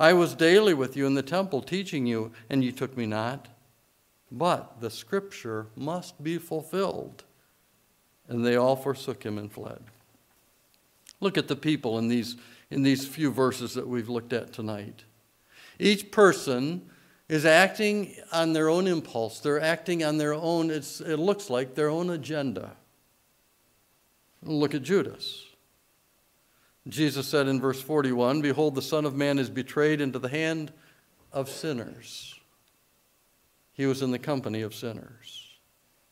I 0.00 0.14
was 0.14 0.34
daily 0.34 0.72
with 0.72 0.96
you 0.96 1.06
in 1.06 1.12
the 1.12 1.22
temple 1.22 1.60
teaching 1.60 2.06
you, 2.06 2.32
and 2.48 2.64
ye 2.64 2.72
took 2.72 2.96
me 2.96 3.04
not. 3.04 3.48
But 4.32 4.80
the 4.80 4.90
scripture 4.90 5.66
must 5.76 6.24
be 6.24 6.38
fulfilled. 6.38 7.24
And 8.26 8.44
they 8.44 8.56
all 8.56 8.76
forsook 8.76 9.24
him 9.24 9.36
and 9.36 9.52
fled. 9.52 9.82
Look 11.20 11.36
at 11.36 11.48
the 11.48 11.56
people 11.56 11.98
in 11.98 12.08
these, 12.08 12.36
in 12.70 12.82
these 12.82 13.06
few 13.06 13.30
verses 13.30 13.74
that 13.74 13.86
we've 13.86 14.08
looked 14.08 14.32
at 14.32 14.54
tonight. 14.54 15.04
Each 15.78 16.10
person 16.10 16.88
is 17.28 17.44
acting 17.44 18.14
on 18.32 18.54
their 18.54 18.70
own 18.70 18.86
impulse. 18.86 19.40
They're 19.40 19.60
acting 19.60 20.02
on 20.02 20.16
their 20.16 20.32
own, 20.32 20.70
it 20.70 21.02
looks 21.18 21.50
like 21.50 21.74
their 21.74 21.90
own 21.90 22.08
agenda. 22.08 22.72
Look 24.42 24.74
at 24.74 24.82
Judas. 24.82 25.49
Jesus 26.88 27.26
said 27.26 27.46
in 27.46 27.60
verse 27.60 27.80
41 27.80 28.40
Behold, 28.40 28.74
the 28.74 28.82
Son 28.82 29.04
of 29.04 29.14
Man 29.14 29.38
is 29.38 29.50
betrayed 29.50 30.00
into 30.00 30.18
the 30.18 30.28
hand 30.28 30.72
of 31.32 31.48
sinners. 31.48 32.38
He 33.72 33.86
was 33.86 34.02
in 34.02 34.10
the 34.10 34.18
company 34.18 34.62
of 34.62 34.74
sinners. 34.74 35.48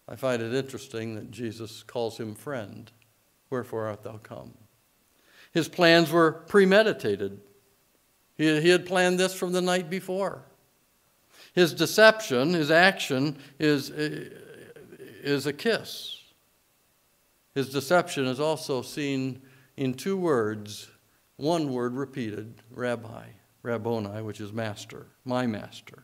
I 0.09 0.16
find 0.16 0.40
it 0.40 0.54
interesting 0.54 1.14
that 1.16 1.31
Jesus 1.31 1.83
calls 1.83 2.18
him 2.18 2.35
friend. 2.35 2.90
Wherefore 3.50 3.87
art 3.87 4.02
thou 4.02 4.18
come? 4.18 4.54
His 5.52 5.68
plans 5.68 6.11
were 6.11 6.33
premeditated. 6.33 7.40
He, 8.37 8.68
had 8.68 8.87
planned 8.87 9.18
this 9.18 9.35
from 9.35 9.52
the 9.52 9.61
night 9.61 9.90
before. 9.90 10.44
His 11.54 11.74
deception, 11.74 12.52
his 12.52 12.70
action, 12.70 13.38
is, 13.59 13.90
is 13.90 15.46
a 15.46 15.52
kiss. 15.52 16.22
His 17.54 17.70
deception 17.70 18.26
is 18.26 18.38
also 18.38 18.83
seen 18.83 19.42
in 19.79 19.95
two 19.95 20.17
words, 20.17 20.91
one 21.37 21.73
word 21.73 21.95
repeated 21.95 22.62
rabbi, 22.73 23.27
rabboni, 23.62 24.23
which 24.23 24.41
is 24.41 24.53
master, 24.53 25.07
my 25.25 25.47
master. 25.47 26.03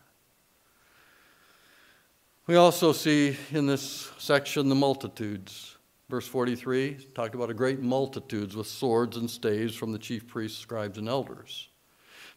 We 2.47 2.55
also 2.55 2.93
see 2.93 3.35
in 3.51 3.67
this 3.67 4.11
section 4.17 4.69
the 4.69 4.75
multitudes. 4.75 5.75
Verse 6.09 6.25
43 6.25 7.07
talked 7.13 7.35
about 7.35 7.49
a 7.49 7.53
great 7.53 7.81
multitudes 7.81 8.55
with 8.55 8.67
swords 8.67 9.17
and 9.17 9.29
staves 9.29 9.75
from 9.75 9.91
the 9.91 9.99
chief 9.99 10.25
priests, 10.25 10.57
scribes, 10.57 10.97
and 10.97 11.09
elders. 11.09 11.67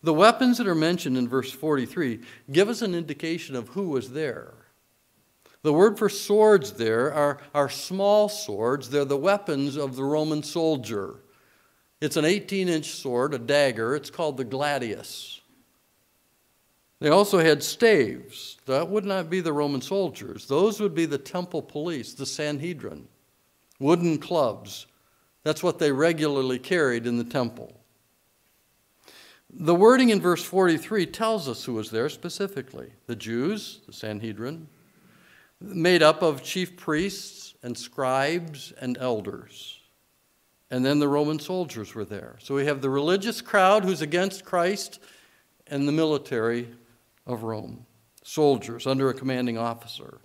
The 0.02 0.14
weapons 0.14 0.58
that 0.58 0.66
are 0.66 0.74
mentioned 0.74 1.16
in 1.16 1.28
verse 1.28 1.52
43 1.52 2.18
give 2.50 2.68
us 2.68 2.82
an 2.82 2.96
indication 2.96 3.54
of 3.54 3.68
who 3.68 3.90
was 3.90 4.10
there. 4.10 4.54
The 5.62 5.72
word 5.72 5.98
for 5.98 6.08
swords 6.08 6.72
there 6.72 7.12
are, 7.12 7.38
are 7.54 7.68
small 7.68 8.28
swords, 8.28 8.90
they're 8.90 9.04
the 9.04 9.16
weapons 9.16 9.76
of 9.76 9.94
the 9.94 10.04
Roman 10.04 10.42
soldier. 10.42 11.20
It's 12.00 12.16
an 12.16 12.24
18 12.24 12.68
inch 12.68 12.90
sword, 12.92 13.34
a 13.34 13.38
dagger. 13.38 13.96
It's 13.96 14.10
called 14.10 14.36
the 14.36 14.44
gladius. 14.44 15.40
They 17.00 17.08
also 17.08 17.38
had 17.38 17.62
staves. 17.62 18.58
That 18.66 18.88
would 18.88 19.04
not 19.04 19.30
be 19.30 19.40
the 19.40 19.52
Roman 19.52 19.80
soldiers, 19.80 20.46
those 20.46 20.80
would 20.80 20.94
be 20.94 21.06
the 21.06 21.18
temple 21.18 21.62
police, 21.62 22.14
the 22.14 22.26
Sanhedrin. 22.26 23.08
Wooden 23.80 24.18
clubs. 24.18 24.86
That's 25.44 25.62
what 25.62 25.78
they 25.78 25.92
regularly 25.92 26.58
carried 26.58 27.06
in 27.06 27.16
the 27.16 27.24
temple. 27.24 27.78
The 29.50 29.74
wording 29.74 30.10
in 30.10 30.20
verse 30.20 30.42
43 30.42 31.06
tells 31.06 31.48
us 31.48 31.64
who 31.64 31.74
was 31.74 31.90
there 31.90 32.08
specifically 32.08 32.92
the 33.06 33.16
Jews, 33.16 33.80
the 33.86 33.92
Sanhedrin, 33.92 34.68
made 35.60 36.02
up 36.02 36.22
of 36.22 36.42
chief 36.42 36.76
priests 36.76 37.54
and 37.62 37.78
scribes 37.78 38.72
and 38.80 38.98
elders. 38.98 39.77
And 40.70 40.84
then 40.84 40.98
the 40.98 41.08
Roman 41.08 41.38
soldiers 41.38 41.94
were 41.94 42.04
there. 42.04 42.36
So 42.40 42.54
we 42.54 42.66
have 42.66 42.82
the 42.82 42.90
religious 42.90 43.40
crowd 43.40 43.84
who's 43.84 44.02
against 44.02 44.44
Christ 44.44 45.00
and 45.66 45.88
the 45.88 45.92
military 45.92 46.68
of 47.26 47.42
Rome, 47.42 47.86
soldiers 48.22 48.86
under 48.86 49.08
a 49.08 49.14
commanding 49.14 49.56
officer. 49.56 50.18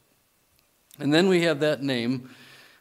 And 1.00 1.14
then 1.14 1.28
we 1.28 1.44
have 1.44 1.60
that 1.62 1.82
name 1.82 2.30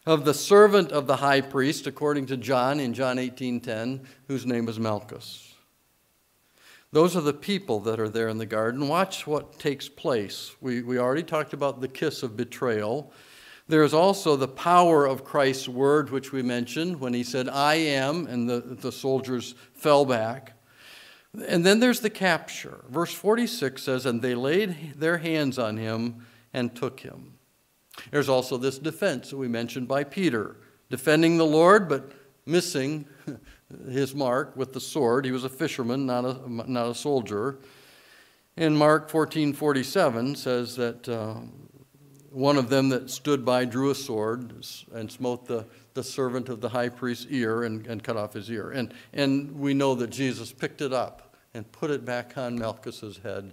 of 0.05 0.25
the 0.25 0.35
servant 0.35 0.91
of 0.91 1.07
the 1.07 1.17
high 1.17 1.41
priest 1.41 1.87
according 1.87 2.27
to 2.27 2.37
John 2.37 2.81
in 2.81 2.93
John 2.95 3.19
18:10 3.19 4.05
whose 4.27 4.45
name 4.45 4.69
is 4.69 4.79
Malchus. 4.79 5.55
Those 6.91 7.17
are 7.17 7.23
the 7.23 7.33
people 7.33 7.81
that 7.81 7.99
are 7.99 8.09
there 8.09 8.29
in 8.29 8.37
the 8.37 8.47
garden. 8.47 8.87
Watch 8.87 9.27
what 9.27 9.59
takes 9.59 9.89
place. 9.89 10.55
We, 10.61 10.83
we 10.83 10.99
already 10.99 11.23
talked 11.23 11.55
about 11.55 11.81
the 11.81 11.89
kiss 11.89 12.23
of 12.23 12.37
betrayal. 12.37 13.13
There 13.69 13.85
is 13.85 13.95
also 13.95 14.37
the 14.37 14.49
power 14.49 15.07
of 15.07 15.25
Christ's 15.25 15.69
word, 15.69 16.11
which 16.11 16.33
we 16.33 16.43
mentioned 16.43 17.01
when 17.01 17.15
he 17.15 17.23
said, 17.23 17.49
I 17.49 17.75
am, 17.75 18.27
and 18.27 18.49
the, 18.49 18.61
the 18.61 18.93
soldiers 18.93 19.55
fell 19.73 20.05
back. 20.05 20.55
And 21.47 21.65
then 21.65 21.81
there's 21.81 22.01
the 22.01 22.11
capture. 22.11 22.85
Verse 22.89 23.13
46 23.13 23.83
says, 23.83 24.05
And 24.05 24.21
they 24.21 24.35
laid 24.35 24.95
their 24.97 25.19
hands 25.19 25.59
on 25.59 25.77
him 25.77 26.27
and 26.53 26.75
took 26.75 27.01
him. 27.01 27.35
There's 28.11 28.29
also 28.29 28.57
this 28.57 28.79
defense 28.79 29.31
that 29.31 29.37
we 29.37 29.49
mentioned 29.49 29.89
by 29.89 30.05
Peter, 30.05 30.57
defending 30.91 31.39
the 31.39 31.47
Lord, 31.47 31.89
but 31.89 32.13
missing 32.47 33.07
his 33.91 34.15
mark 34.15 34.57
with 34.57 34.73
the 34.73 34.81
sword. 34.81 35.25
He 35.25 35.33
was 35.33 35.45
a 35.45 35.49
fisherman, 35.49 36.07
not 36.07 36.25
a, 36.25 36.71
not 36.71 36.91
a 36.91 36.95
soldier. 36.95 37.59
And 38.57 38.77
Mark 38.77 39.11
14:47 39.11 40.37
says 40.37 40.77
that 40.77 41.09
uh, 41.09 41.37
one 42.33 42.57
of 42.57 42.71
them 42.71 42.89
that 42.89 43.11
stood 43.11 43.45
by 43.45 43.65
drew 43.65 43.91
a 43.91 43.95
sword 43.95 44.65
and 44.93 45.11
smote 45.11 45.47
the, 45.47 45.67
the 45.95 46.03
servant 46.03 46.49
of 46.49 46.61
the 46.61 46.71
high 46.71 46.89
priest's 46.89 47.27
ear 47.29 47.65
and, 47.65 47.87
and 47.87 48.03
cut 48.03 48.17
off 48.17 48.33
his 48.33 48.51
ear. 48.51 48.71
And, 48.71 48.95
and 49.13 49.59
we 49.59 49.75
know 49.75 49.95
that 49.97 50.11
Jesus 50.11 50.51
picked 50.51 50.81
it 50.81 50.93
up 50.93 51.37
and 51.55 51.71
put 51.71 51.91
it 51.91 52.05
back 52.05 52.39
on 52.39 52.59
Malchus's 52.59 53.19
head. 53.19 53.53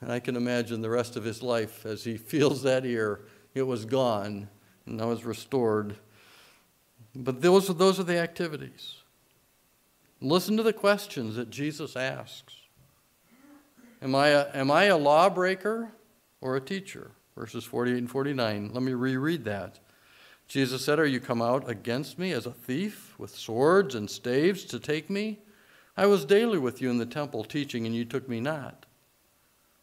And 0.00 0.12
I 0.12 0.20
can 0.20 0.36
imagine 0.36 0.80
the 0.80 0.90
rest 0.90 1.16
of 1.16 1.24
his 1.24 1.42
life 1.42 1.84
as 1.84 2.04
he 2.04 2.16
feels 2.16 2.62
that 2.62 2.86
ear, 2.86 3.20
it 3.54 3.62
was 3.62 3.84
gone 3.84 4.48
and 4.86 4.96
now 4.96 5.10
is 5.10 5.24
restored. 5.24 5.96
But 7.14 7.42
those, 7.42 7.68
those 7.68 8.00
are 8.00 8.04
the 8.04 8.18
activities. 8.18 8.96
Listen 10.20 10.56
to 10.56 10.62
the 10.62 10.72
questions 10.72 11.36
that 11.36 11.50
Jesus 11.50 11.94
asks. 11.94 12.54
Am 14.00 14.14
I 14.14 14.28
a, 14.28 14.48
am 14.54 14.70
I 14.70 14.84
a 14.84 14.96
lawbreaker 14.96 15.90
or 16.40 16.56
a 16.56 16.60
teacher? 16.60 17.10
Verses 17.38 17.64
48 17.64 17.98
and 17.98 18.10
49. 18.10 18.70
Let 18.74 18.82
me 18.82 18.94
reread 18.94 19.44
that. 19.44 19.78
Jesus 20.48 20.84
said, 20.84 20.98
Are 20.98 21.06
you 21.06 21.20
come 21.20 21.40
out 21.40 21.70
against 21.70 22.18
me 22.18 22.32
as 22.32 22.46
a 22.46 22.50
thief 22.52 23.14
with 23.16 23.30
swords 23.30 23.94
and 23.94 24.10
staves 24.10 24.64
to 24.64 24.80
take 24.80 25.08
me? 25.08 25.38
I 25.96 26.06
was 26.06 26.24
daily 26.24 26.58
with 26.58 26.82
you 26.82 26.90
in 26.90 26.98
the 26.98 27.06
temple 27.06 27.44
teaching, 27.44 27.86
and 27.86 27.94
you 27.94 28.04
took 28.04 28.28
me 28.28 28.40
not. 28.40 28.86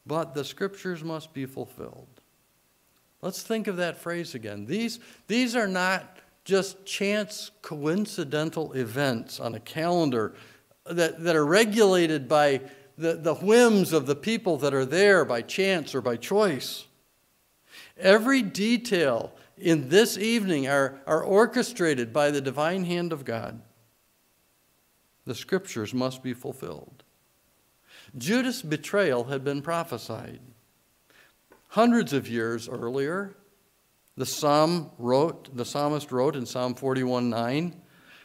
But 0.06 0.34
the 0.34 0.44
scriptures 0.44 1.02
must 1.02 1.34
be 1.34 1.46
fulfilled. 1.46 2.08
Let's 3.22 3.42
think 3.42 3.68
of 3.68 3.78
that 3.78 3.98
phrase 3.98 4.36
again. 4.36 4.66
These, 4.66 5.00
these 5.28 5.56
are 5.56 5.68
not 5.68 6.18
just 6.44 6.86
chance 6.86 7.52
coincidental 7.62 8.74
events 8.74 9.40
on 9.40 9.56
a 9.56 9.60
calendar 9.62 10.34
that, 10.86 11.24
that 11.24 11.38
are 11.38 11.46
regulated 11.46 12.28
by 12.28 12.62
the, 12.98 13.14
the 13.14 13.36
whims 13.36 13.94
of 13.94 14.08
the 14.08 14.16
people 14.16 14.58
that 14.58 14.74
are 14.74 14.86
there 14.86 15.24
by 15.24 15.42
chance 15.42 15.96
or 15.96 16.02
by 16.02 16.18
choice. 16.18 16.86
Every 17.98 18.42
detail 18.42 19.34
in 19.58 19.90
this 19.90 20.18
evening 20.18 20.68
are, 20.68 21.00
are 21.08 21.24
orchestrated 21.24 22.12
by 22.12 22.32
the 22.32 22.42
divine 22.42 22.84
hand 22.86 23.14
of 23.14 23.26
God. 23.26 23.62
The 25.26 25.36
scriptures 25.36 25.94
must 25.94 26.22
be 26.22 26.34
fulfilled. 26.34 27.04
Judas' 28.18 28.62
betrayal 28.62 29.26
had 29.26 29.44
been 29.44 29.62
prophesied. 29.62 30.40
Hundreds 31.70 32.14
of 32.14 32.28
years 32.28 32.70
earlier, 32.70 33.36
the 34.16 34.26
psalm 34.26 34.92
wrote, 34.98 35.56
the 35.56 35.66
psalmist 35.66 36.12
wrote 36.12 36.36
in 36.36 36.46
Psalm 36.46 36.76
41 36.76 37.30
9, 37.30 37.82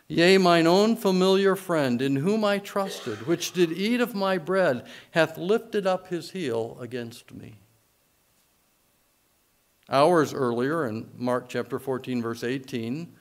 Yea, 0.07 0.39
mine 0.39 0.67
own 0.67 0.97
familiar 0.97 1.55
friend, 1.55 2.03
in 2.03 2.17
whom 2.17 2.45
I 2.45 2.59
trusted, 2.59 3.27
which 3.27 3.53
did 3.53 3.73
eat 3.73 4.01
of 4.01 4.15
my 4.15 4.39
bread, 4.39 4.85
hath 5.13 5.39
lifted 5.39 5.87
up 5.87 6.09
his 6.09 6.33
heel 6.33 6.77
against 6.81 7.33
me. 7.33 7.59
Hours 9.91 10.33
earlier, 10.33 10.87
in 10.87 11.09
Mark 11.17 11.49
chapter 11.49 11.79
14, 11.79 12.23
verse 12.23 12.45
18, 12.45 13.13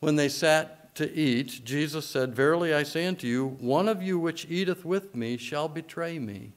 when 0.00 0.16
they 0.16 0.28
sat 0.28 0.94
to 0.94 1.12
eat, 1.12 1.60
Jesus 1.64 2.06
said, 2.06 2.34
Verily 2.34 2.72
I 2.72 2.82
say 2.82 3.06
unto 3.06 3.26
you, 3.26 3.56
one 3.60 3.88
of 3.88 4.02
you 4.02 4.18
which 4.18 4.46
eateth 4.48 4.84
with 4.84 5.14
me 5.14 5.36
shall 5.36 5.68
betray 5.68 6.18
me. 6.18 6.52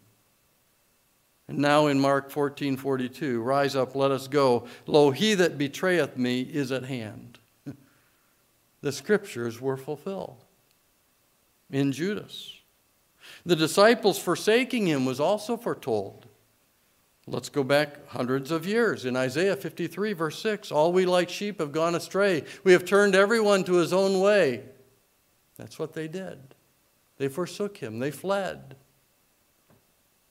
And 1.48 1.60
now 1.60 1.88
in 1.88 2.00
Mark 2.00 2.32
14, 2.32 2.78
42, 2.78 3.42
Rise 3.42 3.76
up, 3.76 3.96
let 3.96 4.12
us 4.12 4.30
go. 4.30 4.68
Lo, 4.88 5.12
he 5.12 5.34
that 5.34 5.58
betrayeth 5.58 6.16
me 6.16 6.42
is 6.42 6.72
at 6.72 6.86
hand. 6.86 7.40
the 8.82 8.92
scriptures 8.94 9.60
were 9.60 9.76
fulfilled 9.76 10.46
in 11.70 11.92
Judas. 11.92 12.58
The 13.46 13.58
disciples 13.58 14.18
forsaking 14.18 14.88
him 14.88 15.06
was 15.06 15.20
also 15.20 15.58
foretold. 15.58 16.28
Let's 17.32 17.48
go 17.48 17.64
back 17.64 18.10
hundreds 18.10 18.52
of 18.52 18.68
years. 18.68 19.06
In 19.06 19.16
Isaiah 19.16 19.56
53, 19.56 20.12
verse 20.12 20.38
6, 20.42 20.70
all 20.70 20.92
we 20.92 21.06
like 21.06 21.30
sheep 21.30 21.62
have 21.62 21.72
gone 21.72 21.96
astray. 21.96 22.44
We 22.66 22.74
have 22.74 22.84
turned 22.84 23.16
everyone 23.16 23.64
to 23.64 23.76
his 23.76 23.94
own 23.94 24.20
way. 24.20 24.66
That's 25.56 25.80
what 25.80 25.94
they 25.94 26.10
did. 26.10 26.56
They 27.16 27.30
forsook 27.30 27.78
him, 27.78 28.00
they 28.00 28.12
fled. 28.12 28.76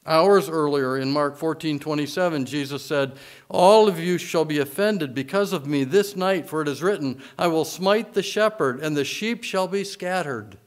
Hours 0.04 0.50
earlier 0.50 0.98
in 0.98 1.10
Mark 1.10 1.38
14 1.38 1.78
27, 1.78 2.44
Jesus 2.44 2.84
said, 2.84 3.16
All 3.48 3.88
of 3.88 3.98
you 3.98 4.18
shall 4.18 4.44
be 4.44 4.58
offended 4.58 5.14
because 5.14 5.54
of 5.54 5.66
me 5.66 5.84
this 5.84 6.16
night, 6.16 6.50
for 6.50 6.60
it 6.60 6.68
is 6.68 6.82
written, 6.82 7.22
I 7.38 7.46
will 7.46 7.64
smite 7.64 8.12
the 8.12 8.22
shepherd, 8.22 8.80
and 8.80 8.94
the 8.94 9.04
sheep 9.06 9.42
shall 9.42 9.68
be 9.68 9.84
scattered. 9.84 10.58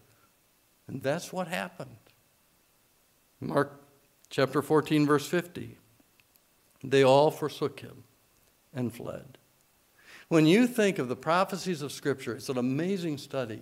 And 0.88 1.04
that's 1.04 1.32
what 1.32 1.48
happened. 1.48 1.98
Mark 3.40 3.80
chapter 4.32 4.64
14, 4.64 5.06
verse 5.06 5.28
50. 5.28 5.78
They 6.84 7.04
all 7.04 7.32
forsook 7.32 7.80
him 7.80 8.04
and 8.74 8.94
fled. 8.94 9.38
When 10.28 10.46
you 10.46 10.68
think 10.68 11.00
of 11.00 11.08
the 11.10 11.16
prophecies 11.16 11.82
of 11.82 11.92
Scripture, 11.92 12.36
it's 12.36 12.50
an 12.50 12.58
amazing 12.58 13.18
study. 13.18 13.62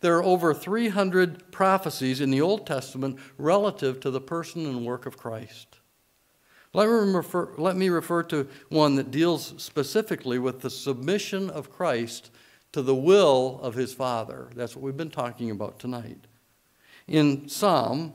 There 0.00 0.16
are 0.16 0.22
over 0.22 0.54
300 0.54 1.50
prophecies 1.50 2.20
in 2.20 2.30
the 2.30 2.40
Old 2.40 2.66
Testament 2.66 3.18
relative 3.38 4.00
to 4.00 4.10
the 4.10 4.20
person 4.20 4.66
and 4.66 4.86
work 4.86 5.06
of 5.06 5.16
Christ. 5.16 5.80
Let 6.74 6.88
me, 6.88 7.12
refer, 7.12 7.50
let 7.58 7.76
me 7.76 7.88
refer 7.90 8.22
to 8.24 8.48
one 8.70 8.94
that 8.94 9.10
deals 9.10 9.54
specifically 9.58 10.38
with 10.38 10.60
the 10.60 10.70
submission 10.70 11.50
of 11.50 11.70
Christ 11.70 12.30
to 12.72 12.80
the 12.80 12.94
will 12.94 13.60
of 13.62 13.74
his 13.74 13.92
Father. 13.92 14.48
That's 14.54 14.74
what 14.74 14.82
we've 14.82 14.96
been 14.96 15.10
talking 15.10 15.50
about 15.50 15.78
tonight. 15.78 16.26
In 17.06 17.48
Psalm, 17.48 18.14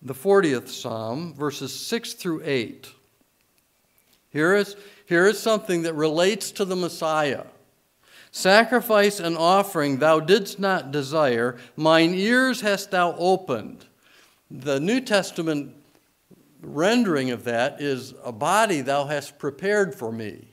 the 0.00 0.14
40th 0.14 0.68
Psalm, 0.68 1.34
verses 1.34 1.72
6 1.74 2.14
through 2.14 2.42
8, 2.44 2.90
here 4.30 4.54
is, 4.54 4.76
here 5.06 5.26
is 5.26 5.38
something 5.38 5.82
that 5.82 5.94
relates 5.94 6.50
to 6.52 6.64
the 6.64 6.76
Messiah. 6.76 7.44
Sacrifice 8.30 9.20
and 9.20 9.36
offering 9.36 9.98
thou 9.98 10.20
didst 10.20 10.58
not 10.58 10.90
desire, 10.90 11.56
mine 11.76 12.14
ears 12.14 12.60
hast 12.60 12.90
thou 12.90 13.14
opened. 13.16 13.86
The 14.50 14.80
New 14.80 15.00
Testament 15.00 15.74
rendering 16.60 17.30
of 17.30 17.44
that 17.44 17.80
is 17.80 18.14
a 18.24 18.32
body 18.32 18.80
thou 18.80 19.06
hast 19.06 19.38
prepared 19.38 19.94
for 19.94 20.12
me. 20.12 20.48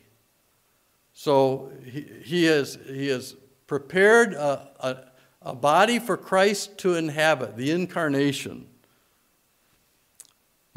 So 1.13 1.71
he, 1.83 2.05
he, 2.23 2.43
has, 2.45 2.77
he 2.87 3.07
has 3.07 3.35
prepared 3.67 4.33
a, 4.33 4.69
a, 4.79 4.97
a 5.41 5.55
body 5.55 5.99
for 5.99 6.17
Christ 6.17 6.77
to 6.79 6.95
inhabit, 6.95 7.55
the 7.55 7.71
incarnation. 7.71 8.67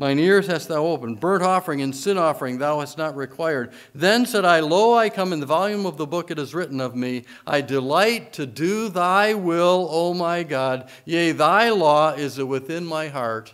Mine 0.01 0.21
ears 0.21 0.47
hast 0.47 0.69
thou 0.69 0.87
opened. 0.87 1.19
Burnt 1.19 1.43
offering 1.43 1.83
and 1.83 1.95
sin 1.95 2.17
offering 2.17 2.59
thou 2.59 2.79
hast 2.79 2.97
not 2.97 3.17
required. 3.17 3.73
Then 3.93 4.27
said 4.27 4.45
I, 4.45 4.61
Lo, 4.61 4.95
I 4.95 5.11
come 5.11 5.33
in 5.33 5.41
the 5.41 5.47
volume 5.47 5.85
of 5.87 5.97
the 5.97 6.07
book 6.07 6.31
it 6.31 6.39
is 6.39 6.55
written 6.55 6.81
of 6.81 6.95
me. 6.95 7.25
I 7.45 7.63
delight 7.63 8.33
to 8.35 8.47
do 8.47 8.89
thy 8.89 9.35
will, 9.35 9.89
O 9.91 10.15
my 10.15 10.45
God. 10.45 10.89
Yea, 11.05 11.33
thy 11.33 11.71
law 11.71 12.13
is 12.13 12.39
within 12.39 12.87
my 12.87 13.09
heart. 13.09 13.53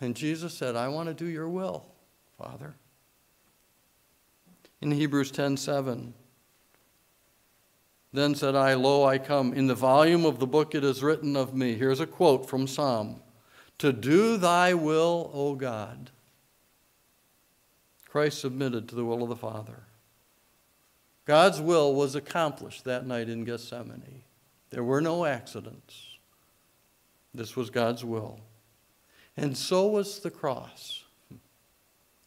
And 0.00 0.16
Jesus 0.16 0.54
said, 0.54 0.74
I 0.74 0.88
want 0.88 1.08
to 1.10 1.14
do 1.14 1.26
your 1.26 1.50
will, 1.50 1.84
Father. 2.38 2.74
In 4.80 4.90
Hebrews 4.90 5.30
10 5.32 5.58
7. 5.58 6.14
Then 8.14 8.34
said 8.34 8.54
I, 8.54 8.72
Lo, 8.72 9.04
I 9.04 9.18
come. 9.18 9.52
In 9.52 9.66
the 9.66 9.74
volume 9.74 10.24
of 10.24 10.38
the 10.38 10.46
book 10.46 10.74
it 10.74 10.82
is 10.82 11.02
written 11.02 11.36
of 11.36 11.54
me. 11.54 11.74
Here's 11.74 12.00
a 12.00 12.06
quote 12.06 12.48
from 12.48 12.66
Psalm 12.66 13.20
to 13.78 13.92
do 13.92 14.36
thy 14.36 14.74
will, 14.74 15.30
O 15.32 15.54
God. 15.54 16.10
Christ 18.08 18.40
submitted 18.40 18.88
to 18.88 18.94
the 18.94 19.04
will 19.04 19.22
of 19.22 19.28
the 19.28 19.36
Father. 19.36 19.84
God's 21.24 21.60
will 21.60 21.94
was 21.94 22.14
accomplished 22.14 22.84
that 22.84 23.06
night 23.06 23.28
in 23.28 23.44
Gethsemane. 23.44 24.22
There 24.70 24.84
were 24.84 25.00
no 25.00 25.24
accidents. 25.24 26.16
This 27.34 27.56
was 27.56 27.70
God's 27.70 28.04
will. 28.04 28.40
And 29.36 29.56
so 29.56 29.86
was 29.88 30.20
the 30.20 30.30
cross. 30.30 31.02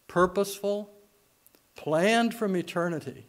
Purposeful, 0.08 0.90
planned 1.76 2.34
from 2.34 2.56
eternity. 2.56 3.28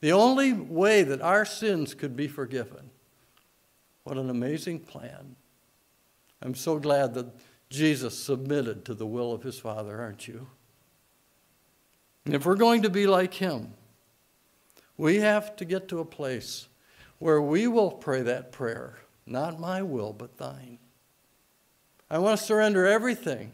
The 0.00 0.12
only 0.12 0.52
way 0.52 1.02
that 1.04 1.22
our 1.22 1.44
sins 1.44 1.94
could 1.94 2.16
be 2.16 2.28
forgiven. 2.28 2.90
What 4.04 4.18
an 4.18 4.28
amazing 4.28 4.80
plan. 4.80 5.36
I'm 6.42 6.54
so 6.56 6.78
glad 6.78 7.14
that 7.14 7.26
Jesus 7.70 8.18
submitted 8.18 8.84
to 8.84 8.94
the 8.94 9.06
will 9.06 9.32
of 9.32 9.44
his 9.44 9.58
Father, 9.58 10.00
aren't 10.00 10.26
you? 10.26 10.48
And 12.24 12.34
if 12.34 12.44
we're 12.44 12.56
going 12.56 12.82
to 12.82 12.90
be 12.90 13.06
like 13.06 13.34
him, 13.34 13.74
we 14.96 15.16
have 15.16 15.56
to 15.56 15.64
get 15.64 15.88
to 15.88 16.00
a 16.00 16.04
place 16.04 16.68
where 17.18 17.40
we 17.40 17.68
will 17.68 17.92
pray 17.92 18.22
that 18.22 18.52
prayer, 18.52 18.98
not 19.24 19.60
my 19.60 19.82
will, 19.82 20.12
but 20.12 20.36
thine. 20.36 20.78
I 22.10 22.18
want 22.18 22.38
to 22.38 22.44
surrender 22.44 22.86
everything, 22.86 23.52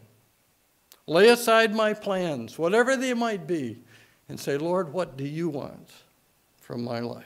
lay 1.07 1.29
aside 1.29 1.75
my 1.75 1.93
plans, 1.93 2.59
whatever 2.59 2.97
they 2.97 3.15
might 3.15 3.47
be, 3.47 3.83
and 4.29 4.41
say, 4.41 4.57
Lord, 4.57 4.93
what 4.93 5.17
do 5.17 5.25
you 5.25 5.49
want 5.49 5.91
from 6.59 6.83
my 6.83 7.01
life? 7.01 7.25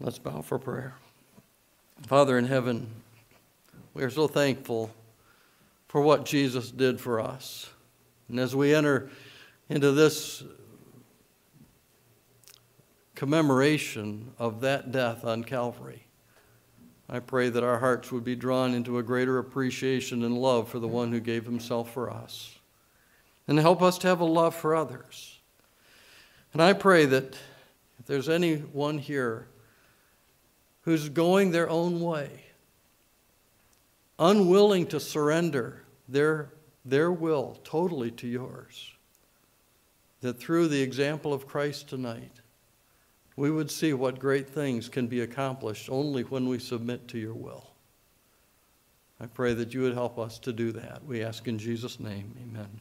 Let's 0.00 0.18
bow 0.18 0.42
for 0.42 0.58
prayer. 0.58 0.94
Father 2.06 2.38
in 2.38 2.46
heaven, 2.46 2.88
we 3.92 4.02
are 4.02 4.10
so 4.10 4.28
thankful 4.28 4.90
for 5.88 6.00
what 6.00 6.24
Jesus 6.24 6.70
did 6.70 7.00
for 7.00 7.20
us. 7.20 7.68
And 8.28 8.38
as 8.38 8.54
we 8.54 8.74
enter 8.74 9.10
into 9.68 9.92
this 9.92 10.44
commemoration 13.14 14.32
of 14.38 14.60
that 14.60 14.92
death 14.92 15.24
on 15.24 15.42
Calvary, 15.44 16.04
I 17.10 17.18
pray 17.20 17.48
that 17.48 17.64
our 17.64 17.78
hearts 17.78 18.12
would 18.12 18.24
be 18.24 18.36
drawn 18.36 18.74
into 18.74 18.98
a 18.98 19.02
greater 19.02 19.38
appreciation 19.38 20.22
and 20.24 20.38
love 20.38 20.68
for 20.68 20.78
the 20.78 20.88
one 20.88 21.10
who 21.10 21.20
gave 21.20 21.44
himself 21.44 21.92
for 21.92 22.10
us. 22.10 22.58
And 23.46 23.58
help 23.58 23.82
us 23.82 23.98
to 23.98 24.08
have 24.08 24.20
a 24.20 24.26
love 24.26 24.54
for 24.54 24.76
others. 24.76 25.40
And 26.52 26.62
I 26.62 26.74
pray 26.74 27.06
that 27.06 27.34
if 27.98 28.06
there's 28.06 28.28
anyone 28.28 28.98
here 28.98 29.48
who's 30.88 31.10
going 31.10 31.50
their 31.50 31.68
own 31.68 32.00
way, 32.00 32.30
unwilling 34.18 34.86
to 34.86 34.98
surrender 34.98 35.82
their, 36.08 36.48
their 36.82 37.12
will 37.12 37.60
totally 37.62 38.10
to 38.10 38.26
yours, 38.26 38.94
that 40.22 40.40
through 40.40 40.66
the 40.66 40.80
example 40.80 41.34
of 41.34 41.46
Christ 41.46 41.90
tonight, 41.90 42.40
we 43.36 43.50
would 43.50 43.70
see 43.70 43.92
what 43.92 44.18
great 44.18 44.48
things 44.48 44.88
can 44.88 45.08
be 45.08 45.20
accomplished 45.20 45.90
only 45.90 46.22
when 46.22 46.48
we 46.48 46.58
submit 46.58 47.06
to 47.08 47.18
your 47.18 47.34
will. 47.34 47.66
I 49.20 49.26
pray 49.26 49.52
that 49.52 49.74
you 49.74 49.82
would 49.82 49.92
help 49.92 50.18
us 50.18 50.38
to 50.38 50.54
do 50.54 50.72
that. 50.72 51.04
We 51.04 51.22
ask 51.22 51.46
in 51.46 51.58
Jesus' 51.58 52.00
name, 52.00 52.34
amen. 52.42 52.80